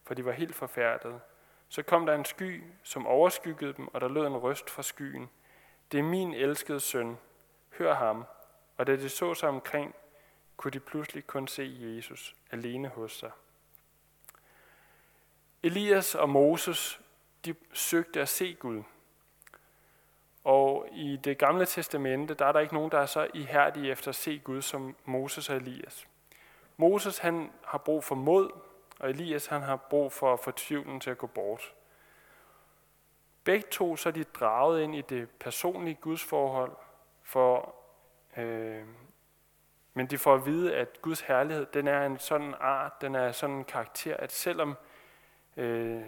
for 0.05 0.15
de 0.15 0.25
var 0.25 0.33
helt 0.33 0.55
forfærdede. 0.55 1.21
Så 1.69 1.83
kom 1.83 2.07
der 2.07 2.15
en 2.15 2.25
sky, 2.25 2.63
som 2.83 3.07
overskyggede 3.07 3.73
dem, 3.73 3.89
og 3.89 4.01
der 4.01 4.09
lød 4.09 4.27
en 4.27 4.37
røst 4.37 4.71
fra 4.71 4.83
skyen. 4.83 5.31
Det 5.93 5.99
er 5.99 6.05
min 6.05 6.35
elskede 6.35 6.81
søn. 6.81 7.19
Hør 7.79 7.95
ham. 7.95 8.25
Og 8.77 8.87
da 8.87 8.97
de 8.97 9.09
så 9.09 9.35
sig 9.35 9.49
omkring, 9.49 9.95
kunne 10.57 10.71
de 10.71 10.81
pludselig 10.81 11.27
kun 11.27 11.49
se 11.49 11.77
Jesus 11.81 12.35
alene 12.51 12.89
hos 12.89 13.13
sig. 13.13 13.31
Elias 15.65 16.15
og 16.15 16.29
Moses, 16.29 17.01
de 17.45 17.55
søgte 17.73 18.21
at 18.21 18.29
se 18.29 18.55
Gud. 18.55 18.83
Og 20.45 20.89
i 20.93 21.17
det 21.25 21.39
gamle 21.39 21.67
testamente, 21.67 22.35
der 22.35 22.47
er 22.47 22.53
der 22.53 22.61
ikke 22.61 22.75
nogen, 22.75 22.91
der 22.91 22.99
er 22.99 23.07
så 23.07 23.29
ihærdige 23.35 23.91
efter 23.91 24.09
at 24.09 24.15
se 24.15 24.39
Gud 24.39 24.63
som 24.63 24.97
Moses 25.05 25.51
og 25.51 25.57
Elias. 25.57 26.09
Moses 26.77 27.19
han 27.19 27.53
har 27.65 27.79
brug 27.79 28.05
for 28.05 28.15
mod, 28.15 28.51
og 28.99 29.11
Elias 29.11 29.47
han 29.47 29.63
har 29.63 29.77
brug 29.77 30.13
for 30.13 30.33
at 30.33 30.41
få 30.41 30.51
tvivlen 30.51 31.01
til 31.01 31.11
at 31.11 31.19
gå 31.19 31.27
bort. 31.27 31.75
Begge 33.45 33.67
to 33.71 33.97
så 33.97 34.09
er 34.09 34.13
de 34.13 34.25
draget 34.25 34.83
ind 34.83 34.95
i 34.95 35.01
det 35.01 35.31
personlige 35.31 35.99
gudsforhold, 36.01 36.73
for, 37.23 37.75
øh, 38.37 38.85
men 39.95 40.07
de 40.07 40.19
får 40.19 40.35
at 40.35 40.47
vide, 40.47 40.77
at 40.77 41.03
Guds 41.03 41.21
herlighed 41.21 41.67
den 41.67 41.89
er 41.89 42.07
en 42.07 42.19
sådan 42.19 42.55
art, 42.61 43.01
den 43.01 43.15
er 43.15 43.33
sådan 43.33 43.57
en 43.57 43.65
karakter, 43.65 44.17
at 44.17 44.33
selvom 44.33 44.77
Øh, 45.57 46.03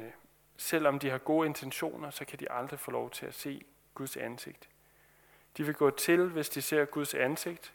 selvom 0.57 0.99
de 0.99 1.11
har 1.11 1.19
gode 1.19 1.47
intentioner, 1.47 2.11
så 2.11 2.25
kan 2.25 2.39
de 2.39 2.53
aldrig 2.53 2.81
få 2.81 2.91
lov 2.91 3.11
til 3.11 3.27
at 3.27 3.35
se 3.35 3.65
Guds 3.95 4.17
ansigt. 4.17 4.69
De 5.57 5.67
vil 5.67 5.75
gå 5.75 5.91
til, 5.91 6.29
hvis 6.29 6.49
de 6.49 6.63
ser 6.63 6.85
Guds 6.85 7.15
ansigt. 7.15 7.73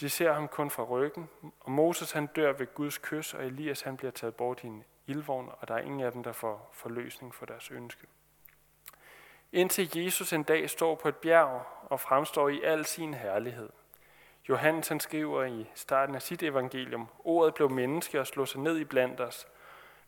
De 0.00 0.10
ser 0.10 0.32
ham 0.32 0.48
kun 0.48 0.70
fra 0.70 0.84
ryggen, 0.84 1.28
og 1.60 1.70
Moses 1.70 2.12
han 2.12 2.26
dør 2.26 2.52
ved 2.52 2.74
Guds 2.74 2.98
kys, 2.98 3.34
og 3.34 3.44
Elias 3.44 3.82
han 3.82 3.96
bliver 3.96 4.10
taget 4.10 4.34
bort 4.34 4.64
i 4.64 4.66
en 4.66 4.84
ildvogn, 5.06 5.50
og 5.60 5.68
der 5.68 5.74
er 5.74 5.78
ingen 5.78 6.00
af 6.00 6.12
dem, 6.12 6.22
der 6.22 6.32
får 6.32 6.70
forløsning 6.72 7.34
for 7.34 7.46
deres 7.46 7.70
ønske. 7.70 8.06
Indtil 9.52 9.98
Jesus 9.98 10.32
en 10.32 10.42
dag 10.42 10.70
står 10.70 10.94
på 10.94 11.08
et 11.08 11.16
bjerg 11.16 11.66
og 11.82 12.00
fremstår 12.00 12.48
i 12.48 12.62
al 12.62 12.84
sin 12.84 13.14
herlighed. 13.14 13.68
Johannes 14.48 14.88
han 14.88 15.00
skriver 15.00 15.44
i 15.44 15.70
starten 15.74 16.14
af 16.14 16.22
sit 16.22 16.42
evangelium, 16.42 17.08
ordet 17.24 17.54
blev 17.54 17.70
menneske 17.70 18.20
og 18.20 18.26
slog 18.26 18.48
sig 18.48 18.60
ned 18.60 18.78
i 18.78 18.84
blandt 18.84 19.20
os. 19.20 19.46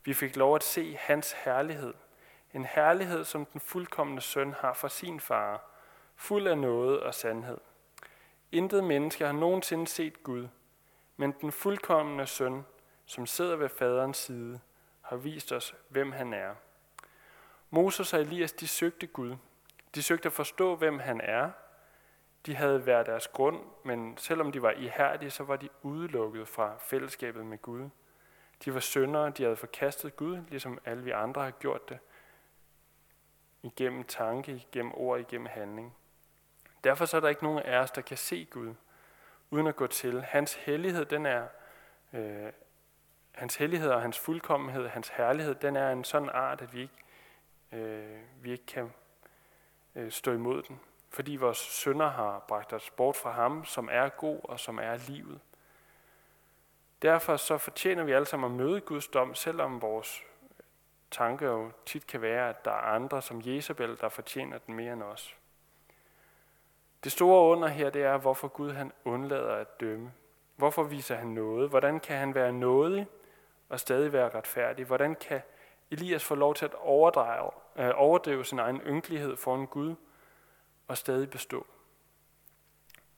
Vi 0.05 0.13
fik 0.13 0.35
lov 0.35 0.55
at 0.55 0.63
se 0.63 0.97
hans 0.99 1.31
herlighed. 1.31 1.93
En 2.53 2.65
herlighed, 2.65 3.23
som 3.23 3.45
den 3.45 3.61
fuldkommende 3.61 4.21
søn 4.21 4.53
har 4.53 4.73
for 4.73 4.87
sin 4.87 5.19
far, 5.19 5.71
fuld 6.15 6.47
af 6.47 6.57
noget 6.57 6.99
og 6.99 7.13
sandhed. 7.13 7.57
Intet 8.51 8.83
menneske 8.83 9.25
har 9.25 9.31
nogensinde 9.31 9.87
set 9.87 10.23
Gud, 10.23 10.47
men 11.17 11.31
den 11.41 11.51
fuldkommende 11.51 12.25
søn, 12.25 12.65
som 13.05 13.25
sidder 13.25 13.55
ved 13.55 13.69
faderens 13.69 14.17
side, 14.17 14.59
har 15.01 15.15
vist 15.15 15.51
os, 15.51 15.75
hvem 15.89 16.11
han 16.11 16.33
er. 16.33 16.55
Moses 17.69 18.13
og 18.13 18.21
Elias, 18.21 18.53
de 18.53 18.67
søgte 18.67 19.07
Gud. 19.07 19.35
De 19.95 20.03
søgte 20.03 20.25
at 20.25 20.33
forstå, 20.33 20.75
hvem 20.75 20.99
han 20.99 21.21
er. 21.21 21.51
De 22.45 22.55
havde 22.55 22.85
været 22.85 23.05
deres 23.05 23.27
grund, 23.27 23.59
men 23.83 24.17
selvom 24.17 24.51
de 24.51 24.61
var 24.61 24.71
ihærdige, 24.71 25.29
så 25.29 25.43
var 25.43 25.55
de 25.55 25.69
udelukket 25.81 26.47
fra 26.47 26.77
fællesskabet 26.79 27.45
med 27.45 27.57
Gud. 27.57 27.89
De 28.65 28.73
var 28.73 28.79
syndere, 28.79 29.29
de 29.29 29.43
havde 29.43 29.55
forkastet 29.55 30.15
Gud, 30.15 30.37
ligesom 30.49 30.79
alle 30.85 31.03
vi 31.03 31.11
andre 31.11 31.43
har 31.43 31.51
gjort 31.51 31.89
det, 31.89 31.99
igennem 33.63 34.03
tanke, 34.03 34.51
igennem 34.51 34.93
ord, 34.95 35.19
igennem 35.19 35.47
handling. 35.47 35.95
Derfor 36.83 37.05
så 37.05 37.17
er 37.17 37.21
der 37.21 37.29
ikke 37.29 37.43
nogen 37.43 37.59
af 37.59 37.77
os, 37.77 37.91
der 37.91 38.01
kan 38.01 38.17
se 38.17 38.47
Gud, 38.51 38.73
uden 39.49 39.67
at 39.67 39.75
gå 39.75 39.87
til. 39.87 40.21
Hans 40.21 40.53
hellighed, 40.53 41.05
den 41.05 41.25
er, 41.25 41.47
øh, 42.13 42.51
hans 43.31 43.55
hellighed 43.55 43.89
og 43.89 44.01
hans 44.01 44.19
fuldkommenhed, 44.19 44.87
hans 44.87 45.09
herlighed, 45.09 45.55
den 45.55 45.75
er 45.75 45.91
en 45.91 46.03
sådan 46.03 46.29
art, 46.29 46.61
at 46.61 46.73
vi 46.73 46.81
ikke, 46.81 47.03
øh, 47.71 48.19
vi 48.41 48.51
ikke 48.51 48.65
kan 48.65 48.93
øh, 49.95 50.11
stå 50.11 50.31
imod 50.31 50.63
den. 50.63 50.79
Fordi 51.09 51.35
vores 51.35 51.57
sønder 51.57 52.09
har 52.09 52.39
bragt 52.47 52.73
os 52.73 52.89
bort 52.89 53.15
fra 53.15 53.31
ham, 53.31 53.65
som 53.65 53.89
er 53.91 54.09
god 54.09 54.39
og 54.43 54.59
som 54.59 54.77
er 54.77 54.97
livet. 55.07 55.39
Derfor 57.05 57.37
så 57.37 57.57
fortjener 57.57 58.03
vi 58.03 58.11
alle 58.11 58.25
sammen 58.25 58.51
at 58.51 58.57
møde 58.57 58.81
Guds 58.81 59.07
dom, 59.07 59.35
selvom 59.35 59.81
vores 59.81 60.23
tanke 61.11 61.45
jo 61.45 61.71
tit 61.85 62.07
kan 62.07 62.21
være, 62.21 62.49
at 62.49 62.65
der 62.65 62.71
er 62.71 62.95
andre 62.95 63.21
som 63.21 63.41
Jezebel, 63.45 63.97
der 64.01 64.09
fortjener 64.09 64.57
den 64.57 64.75
mere 64.75 64.93
end 64.93 65.03
os. 65.03 65.35
Det 67.03 67.11
store 67.11 67.51
under 67.51 67.67
her, 67.67 67.89
det 67.89 68.03
er, 68.03 68.17
hvorfor 68.17 68.47
Gud 68.47 68.71
han 68.71 68.91
undlader 69.03 69.55
at 69.55 69.79
dømme. 69.79 70.11
Hvorfor 70.55 70.83
viser 70.83 71.15
han 71.15 71.27
noget? 71.27 71.69
Hvordan 71.69 71.99
kan 71.99 72.17
han 72.17 72.35
være 72.35 72.51
nådig 72.51 73.07
og 73.69 73.79
stadig 73.79 74.13
være 74.13 74.29
retfærdig? 74.29 74.85
Hvordan 74.85 75.15
kan 75.15 75.41
Elias 75.91 76.23
få 76.23 76.35
lov 76.35 76.55
til 76.55 76.65
at 76.65 76.73
overdrive, 76.73 77.51
øh, 77.75 77.91
overdrive 77.95 78.45
sin 78.45 78.59
egen 78.59 78.81
ynkelighed 78.81 79.37
foran 79.37 79.65
Gud 79.65 79.95
og 80.87 80.97
stadig 80.97 81.29
bestå? 81.29 81.65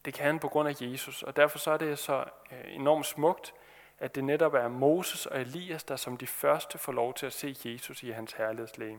Det 0.04 0.14
kan 0.14 0.26
han 0.26 0.38
på 0.38 0.48
grund 0.48 0.68
af 0.68 0.74
Jesus, 0.80 1.22
og 1.22 1.36
derfor 1.36 1.58
så 1.58 1.70
er 1.70 1.76
det 1.76 1.98
så 1.98 2.24
øh, 2.52 2.74
enormt 2.74 3.06
smukt, 3.06 3.54
at 3.98 4.14
det 4.14 4.24
netop 4.24 4.54
er 4.54 4.68
Moses 4.68 5.26
og 5.26 5.40
Elias, 5.40 5.84
der 5.84 5.96
som 5.96 6.16
de 6.16 6.26
første 6.26 6.78
får 6.78 6.92
lov 6.92 7.14
til 7.14 7.26
at 7.26 7.32
se 7.32 7.56
Jesus 7.64 8.02
i 8.02 8.10
hans 8.10 8.32
herlighedslæge. 8.32 8.98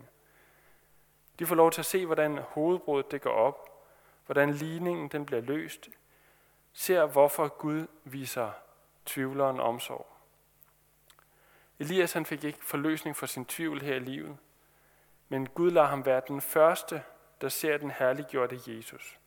De 1.39 1.45
får 1.45 1.55
lov 1.55 1.71
til 1.71 1.81
at 1.81 1.85
se, 1.85 2.05
hvordan 2.05 2.37
hovedbruddet 2.37 3.11
det 3.11 3.21
går 3.21 3.31
op, 3.31 3.69
hvordan 4.25 4.53
ligningen 4.53 5.07
den 5.07 5.25
bliver 5.25 5.41
løst, 5.41 5.89
ser 6.73 7.05
hvorfor 7.05 7.47
Gud 7.47 7.87
viser 8.03 8.51
tvivleren 9.05 9.59
omsorg. 9.59 10.07
Elias 11.79 12.13
han 12.13 12.25
fik 12.25 12.43
ikke 12.43 12.65
forløsning 12.65 13.15
for 13.15 13.25
sin 13.25 13.45
tvivl 13.45 13.81
her 13.81 13.95
i 13.95 13.99
livet, 13.99 14.37
men 15.29 15.49
Gud 15.49 15.71
lader 15.71 15.87
ham 15.87 16.05
være 16.05 16.21
den 16.27 16.41
første, 16.41 17.03
der 17.41 17.49
ser 17.49 17.77
den 17.77 17.91
herliggjorte 17.91 18.59
Jesus. 18.67 19.19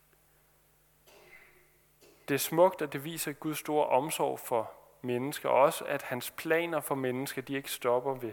Det 2.29 2.35
er 2.35 2.39
smukt, 2.39 2.83
at 2.83 2.93
det 2.93 3.05
viser 3.05 3.33
Guds 3.33 3.59
store 3.59 3.87
omsorg 3.87 4.41
for 4.41 4.73
mennesker, 5.03 5.49
og 5.49 5.61
også 5.61 5.85
at 5.85 6.03
hans 6.03 6.31
planer 6.31 6.81
for 6.81 6.95
mennesker, 6.95 7.43
de 7.43 7.55
ikke 7.55 7.71
stopper 7.71 8.15
ved, 8.15 8.33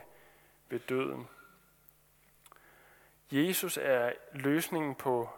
ved 0.69 0.79
døden. 0.79 1.27
Jesus 3.31 3.79
er 3.81 4.11
løsningen 4.33 4.95
på 4.95 5.29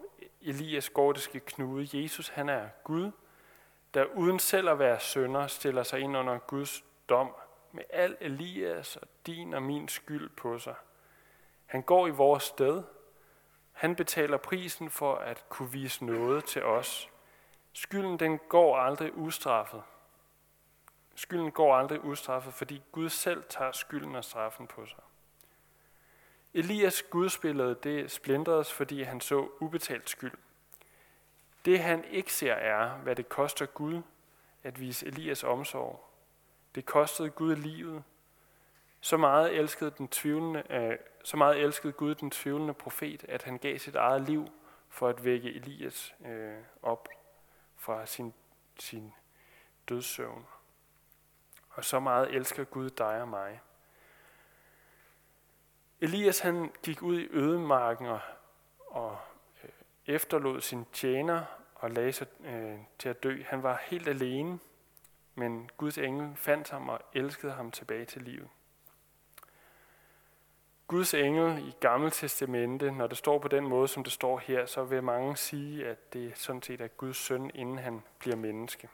Elias 0.41 0.89
gordiske 0.89 1.39
knude. 1.39 2.03
Jesus 2.03 2.29
han 2.29 2.49
er 2.49 2.67
Gud, 2.83 3.11
der 3.93 4.05
uden 4.05 4.39
selv 4.39 4.69
at 4.69 4.79
være 4.79 4.99
sønder, 4.99 5.47
stiller 5.47 5.83
sig 5.83 5.99
ind 5.99 6.17
under 6.17 6.37
Guds 6.37 6.83
dom 7.09 7.35
med 7.71 7.83
al 7.89 8.17
Elias 8.19 8.95
og 8.97 9.07
din 9.25 9.53
og 9.53 9.63
min 9.63 9.87
skyld 9.87 10.29
på 10.29 10.59
sig. 10.59 10.75
Han 11.65 11.81
går 11.81 12.07
i 12.07 12.11
vores 12.11 12.43
sted. 12.43 12.83
Han 13.71 13.95
betaler 13.95 14.37
prisen 14.37 14.89
for 14.89 15.15
at 15.15 15.45
kunne 15.49 15.71
vise 15.71 16.05
noget 16.05 16.45
til 16.45 16.63
os. 16.63 17.09
Skylden 17.73 18.19
den 18.19 18.39
går 18.49 18.77
aldrig 18.77 19.17
ustraffet. 19.17 19.83
Skylden 21.31 21.51
går 21.51 21.75
aldrig 21.75 22.03
ustraffet, 22.03 22.53
fordi 22.53 22.83
Gud 22.91 23.09
selv 23.09 23.43
tager 23.49 23.71
skylden 23.71 24.15
og 24.15 24.23
straffen 24.23 24.67
på 24.67 24.85
sig. 24.85 24.99
Elias 26.53 27.03
gudsbillede 27.03 27.75
det 27.83 28.11
splindredes, 28.11 28.73
fordi 28.73 29.03
han 29.03 29.21
så 29.21 29.47
ubetalt 29.59 30.09
skyld. 30.09 30.37
Det 31.65 31.79
han 31.79 32.03
ikke 32.03 32.33
ser 32.33 32.53
er, 32.53 32.97
hvad 32.97 33.15
det 33.15 33.29
koster 33.29 33.65
Gud 33.65 34.01
at 34.63 34.79
vise 34.79 35.07
Elias 35.07 35.43
omsorg. 35.43 36.05
Det 36.75 36.85
kostede 36.85 37.29
Gud 37.29 37.55
livet. 37.55 38.03
Så 39.01 39.17
meget 39.17 39.53
elskede, 39.53 39.91
den 39.97 40.07
tvivlende, 40.07 40.63
øh, 40.69 40.97
så 41.23 41.37
meget 41.37 41.57
elskede 41.57 41.93
Gud 41.93 42.15
den 42.15 42.31
tvivlende 42.31 42.73
profet, 42.73 43.25
at 43.29 43.43
han 43.43 43.57
gav 43.57 43.77
sit 43.77 43.95
eget 43.95 44.21
liv 44.21 44.47
for 44.89 45.07
at 45.07 45.25
vække 45.25 45.53
Elias 45.53 46.15
øh, 46.25 46.57
op 46.81 47.09
fra 47.75 48.05
sin, 48.05 48.33
sin 48.79 49.13
dødssøvn. 49.89 50.45
Og 51.81 51.85
så 51.85 51.99
meget 51.99 52.35
elsker 52.35 52.63
Gud 52.63 52.89
dig 52.89 53.21
og 53.21 53.27
mig. 53.27 53.61
Elias 56.01 56.39
han 56.39 56.71
gik 56.83 57.01
ud 57.01 57.19
i 57.19 57.27
ødemarken 57.31 58.07
og, 58.07 58.19
og 58.87 59.17
øh, 59.63 59.69
efterlod 60.05 60.61
sin 60.61 60.85
tjener 60.93 61.43
og 61.75 61.91
lagde 61.91 62.11
sig 62.11 62.27
øh, 62.43 62.79
til 62.99 63.09
at 63.09 63.23
dø. 63.23 63.43
Han 63.43 63.63
var 63.63 63.81
helt 63.83 64.07
alene, 64.07 64.59
men 65.35 65.69
Guds 65.77 65.97
engel 65.97 66.35
fandt 66.35 66.69
ham 66.69 66.89
og 66.89 66.99
elskede 67.13 67.51
ham 67.51 67.71
tilbage 67.71 68.05
til 68.05 68.21
livet. 68.21 68.49
Guds 70.87 71.13
engel 71.13 71.67
i 71.67 71.75
Gamle 71.79 72.09
Testamente, 72.09 72.91
når 72.91 73.07
det 73.07 73.17
står 73.17 73.39
på 73.39 73.47
den 73.47 73.63
måde, 73.63 73.87
som 73.87 74.03
det 74.03 74.13
står 74.13 74.37
her, 74.37 74.65
så 74.65 74.83
vil 74.83 75.03
mange 75.03 75.37
sige, 75.37 75.87
at 75.87 76.13
det 76.13 76.37
sådan 76.37 76.61
set 76.61 76.81
er 76.81 76.87
Guds 76.87 77.17
søn, 77.17 77.51
inden 77.53 77.77
han 77.77 78.03
bliver 78.19 78.35
menneske. 78.35 78.89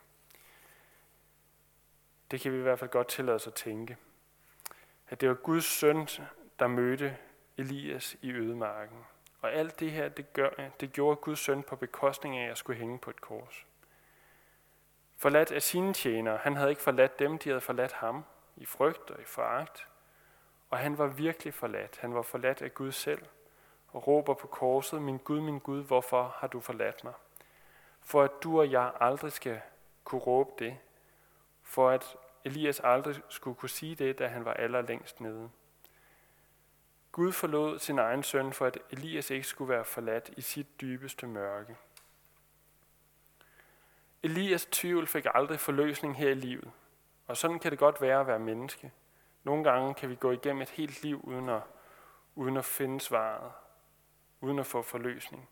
Det 2.31 2.41
kan 2.41 2.51
vi 2.51 2.57
i 2.57 2.61
hvert 2.61 2.79
fald 2.79 2.89
godt 2.89 3.07
tillade 3.07 3.35
os 3.35 3.47
at 3.47 3.53
tænke. 3.53 3.97
At 5.09 5.21
det 5.21 5.29
var 5.29 5.35
Guds 5.35 5.65
søn, 5.65 6.07
der 6.59 6.67
mødte 6.67 7.17
Elias 7.57 8.17
i 8.21 8.31
ødemarken. 8.31 9.05
Og 9.41 9.53
alt 9.53 9.79
det 9.79 9.91
her, 9.91 10.09
det, 10.09 10.33
gør, 10.33 10.49
det 10.79 10.91
gjorde 10.91 11.15
Guds 11.15 11.39
søn 11.39 11.63
på 11.63 11.75
bekostning 11.75 12.37
af 12.37 12.51
at 12.51 12.57
skulle 12.57 12.79
hænge 12.79 12.99
på 12.99 13.09
et 13.09 13.21
kors. 13.21 13.65
Forladt 15.17 15.51
af 15.51 15.61
sine 15.61 15.93
tjenere. 15.93 16.37
Han 16.37 16.55
havde 16.55 16.69
ikke 16.69 16.81
forladt 16.81 17.19
dem, 17.19 17.37
de 17.37 17.49
havde 17.49 17.61
forladt 17.61 17.91
ham 17.91 18.25
i 18.55 18.65
frygt 18.65 19.11
og 19.11 19.21
i 19.21 19.25
foragt. 19.25 19.87
Og 20.69 20.77
han 20.77 20.97
var 20.97 21.07
virkelig 21.07 21.53
forladt. 21.53 21.97
Han 21.97 22.15
var 22.15 22.21
forladt 22.21 22.61
af 22.61 22.73
Gud 22.73 22.91
selv 22.91 23.25
og 23.87 24.07
råber 24.07 24.33
på 24.33 24.47
korset, 24.47 25.01
min 25.01 25.17
Gud, 25.17 25.41
min 25.41 25.59
Gud, 25.59 25.83
hvorfor 25.83 26.35
har 26.37 26.47
du 26.47 26.59
forladt 26.59 27.03
mig? 27.03 27.13
For 28.01 28.23
at 28.23 28.31
du 28.43 28.59
og 28.59 28.71
jeg 28.71 28.91
aldrig 28.99 29.31
skal 29.31 29.61
kunne 30.03 30.21
råbe 30.21 30.51
det, 30.59 30.77
for 31.67 31.89
at 31.89 32.15
Elias 32.45 32.79
aldrig 32.79 33.15
skulle 33.29 33.55
kunne 33.55 33.69
sige 33.69 33.95
det, 33.95 34.19
da 34.19 34.27
han 34.27 34.45
var 34.45 34.53
allerlængst 34.53 35.21
nede. 35.21 35.49
Gud 37.11 37.31
forlod 37.31 37.79
sin 37.79 37.99
egen 37.99 38.23
søn, 38.23 38.53
for 38.53 38.65
at 38.65 38.79
Elias 38.91 39.29
ikke 39.29 39.47
skulle 39.47 39.69
være 39.69 39.85
forladt 39.85 40.29
i 40.37 40.41
sit 40.41 40.81
dybeste 40.81 41.27
mørke. 41.27 41.75
Elias 44.23 44.65
tvivl 44.65 45.07
fik 45.07 45.25
aldrig 45.33 45.59
forløsning 45.59 46.17
her 46.17 46.29
i 46.29 46.33
livet, 46.33 46.71
og 47.27 47.37
sådan 47.37 47.59
kan 47.59 47.71
det 47.71 47.79
godt 47.79 48.01
være 48.01 48.19
at 48.19 48.27
være 48.27 48.39
menneske. 48.39 48.91
Nogle 49.43 49.63
gange 49.63 49.93
kan 49.93 50.09
vi 50.09 50.15
gå 50.15 50.31
igennem 50.31 50.61
et 50.61 50.69
helt 50.69 51.03
liv 51.03 51.21
uden 51.23 51.49
at, 51.49 51.61
uden 52.35 52.57
at 52.57 52.65
finde 52.65 53.01
svaret, 53.01 53.51
uden 54.41 54.59
at 54.59 54.65
få 54.65 54.81
forløsning. 54.81 55.49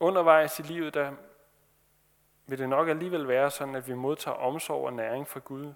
Undervejs 0.00 0.58
i 0.58 0.62
livet, 0.62 0.94
der 0.94 1.12
vil 2.46 2.58
det 2.58 2.68
nok 2.68 2.88
alligevel 2.88 3.28
være 3.28 3.50
sådan, 3.50 3.74
at 3.74 3.88
vi 3.88 3.94
modtager 3.94 4.36
omsorg 4.36 4.86
og 4.86 4.92
næring 4.92 5.28
fra 5.28 5.40
Gud, 5.40 5.72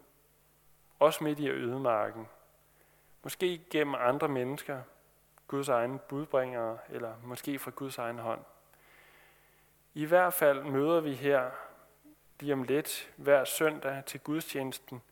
også 0.99 1.25
midt 1.25 1.39
i 1.39 1.49
ødemarken. 1.51 2.29
Måske 3.23 3.61
gennem 3.71 3.95
andre 3.99 4.29
mennesker, 4.29 4.83
Guds 5.49 5.69
egne 5.69 5.99
budbringere, 5.99 6.79
eller 6.89 7.15
måske 7.25 7.59
fra 7.59 7.71
Guds 7.71 7.99
egen 7.99 8.19
hånd. 8.19 8.41
I 9.95 10.05
hvert 10.05 10.35
fald 10.35 10.63
møder 10.63 11.01
vi 11.01 11.15
her 11.15 11.51
lige 12.41 12.53
om 12.53 12.63
lidt 12.63 13.11
hver 13.17 13.45
søndag 13.45 14.03
til 14.07 14.21
gudstjenesten, 14.21 15.03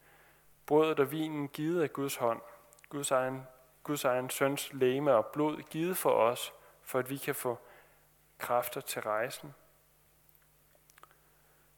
brødet 0.66 1.00
og 1.00 1.12
vinen 1.12 1.48
givet 1.48 1.82
af 1.82 1.92
Guds 1.92 2.16
hånd, 2.16 2.40
Guds 2.88 3.10
egen, 3.10 3.46
Guds 3.82 4.04
egen 4.04 4.30
søns 4.30 4.72
læme 4.72 5.14
og 5.14 5.26
blod 5.26 5.62
givet 5.62 5.96
for 5.96 6.10
os, 6.10 6.52
for 6.82 6.98
at 6.98 7.10
vi 7.10 7.16
kan 7.16 7.34
få 7.34 7.58
kræfter 8.38 8.80
til 8.80 9.02
rejsen. 9.02 9.54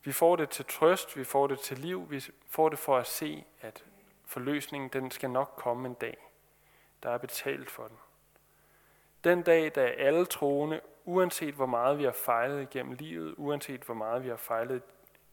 Vi 0.04 0.12
får 0.12 0.36
det 0.36 0.50
til 0.50 0.64
trøst, 0.64 1.16
vi 1.16 1.24
får 1.24 1.46
det 1.46 1.60
til 1.60 1.78
liv, 1.78 2.10
vi 2.10 2.24
får 2.48 2.68
det 2.68 2.78
for 2.78 2.96
at 2.96 3.06
se, 3.06 3.44
at 3.60 3.84
forløsningen 4.24 4.88
den 4.88 5.10
skal 5.10 5.30
nok 5.30 5.52
komme 5.56 5.88
en 5.88 5.94
dag. 5.94 6.16
Der 7.02 7.10
er 7.10 7.18
betalt 7.18 7.70
for 7.70 7.88
den. 7.88 7.96
Den 9.24 9.42
dag, 9.42 9.74
da 9.74 9.80
alle 9.80 10.26
troende, 10.26 10.80
uanset 11.04 11.54
hvor 11.54 11.66
meget 11.66 11.98
vi 11.98 12.04
har 12.04 12.12
fejlet 12.12 12.62
igennem 12.62 12.92
livet, 12.92 13.34
uanset 13.36 13.80
hvor 13.80 13.94
meget 13.94 14.24
vi 14.24 14.28
har 14.28 14.36
fejlet 14.36 14.82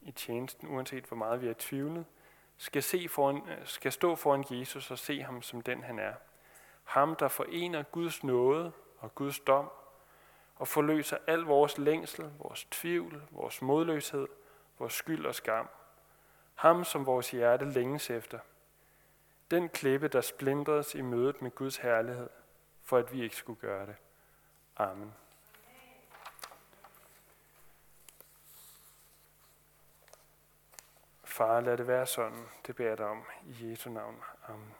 i 0.02 0.10
tjenesten, 0.10 0.68
uanset 0.68 1.04
hvor 1.04 1.16
meget 1.16 1.42
vi 1.42 1.46
har 1.46 1.54
tvivlet, 1.58 2.04
skal, 2.56 2.82
se 2.82 3.08
foran, 3.08 3.42
skal 3.64 3.92
stå 3.92 4.14
foran 4.14 4.44
Jesus 4.50 4.90
og 4.90 4.98
se 4.98 5.22
ham 5.22 5.42
som 5.42 5.60
den 5.60 5.82
han 5.82 5.98
er. 5.98 6.14
Ham, 6.84 7.16
der 7.16 7.28
forener 7.28 7.82
Guds 7.82 8.24
nåde 8.24 8.72
og 8.98 9.14
Guds 9.14 9.38
dom, 9.38 9.70
og 10.56 10.68
forløser 10.68 11.16
al 11.26 11.40
vores 11.40 11.78
længsel, 11.78 12.30
vores 12.38 12.64
tvivl, 12.64 13.22
vores 13.30 13.62
modløshed, 13.62 14.28
vores 14.78 14.92
skyld 14.92 15.26
og 15.26 15.34
skam. 15.34 15.68
Ham, 16.54 16.84
som 16.84 17.06
vores 17.06 17.30
hjerte 17.30 17.64
længes 17.64 18.10
efter. 18.10 18.38
Den 19.50 19.68
klippe, 19.68 20.08
der 20.08 20.20
splindredes 20.20 20.94
i 20.94 21.00
mødet 21.00 21.42
med 21.42 21.50
Guds 21.50 21.76
herlighed, 21.76 22.28
for 22.82 22.98
at 22.98 23.12
vi 23.12 23.22
ikke 23.22 23.36
skulle 23.36 23.60
gøre 23.60 23.86
det. 23.86 23.96
Amen. 24.76 25.14
Far, 31.24 31.60
lad 31.60 31.76
det 31.76 31.86
være 31.86 32.06
sådan. 32.06 32.46
Det 32.66 32.76
beder 32.76 32.88
jeg 32.88 32.98
dig 32.98 33.06
om 33.06 33.24
i 33.46 33.70
Jesu 33.70 33.90
navn. 33.90 34.22
Amen. 34.48 34.74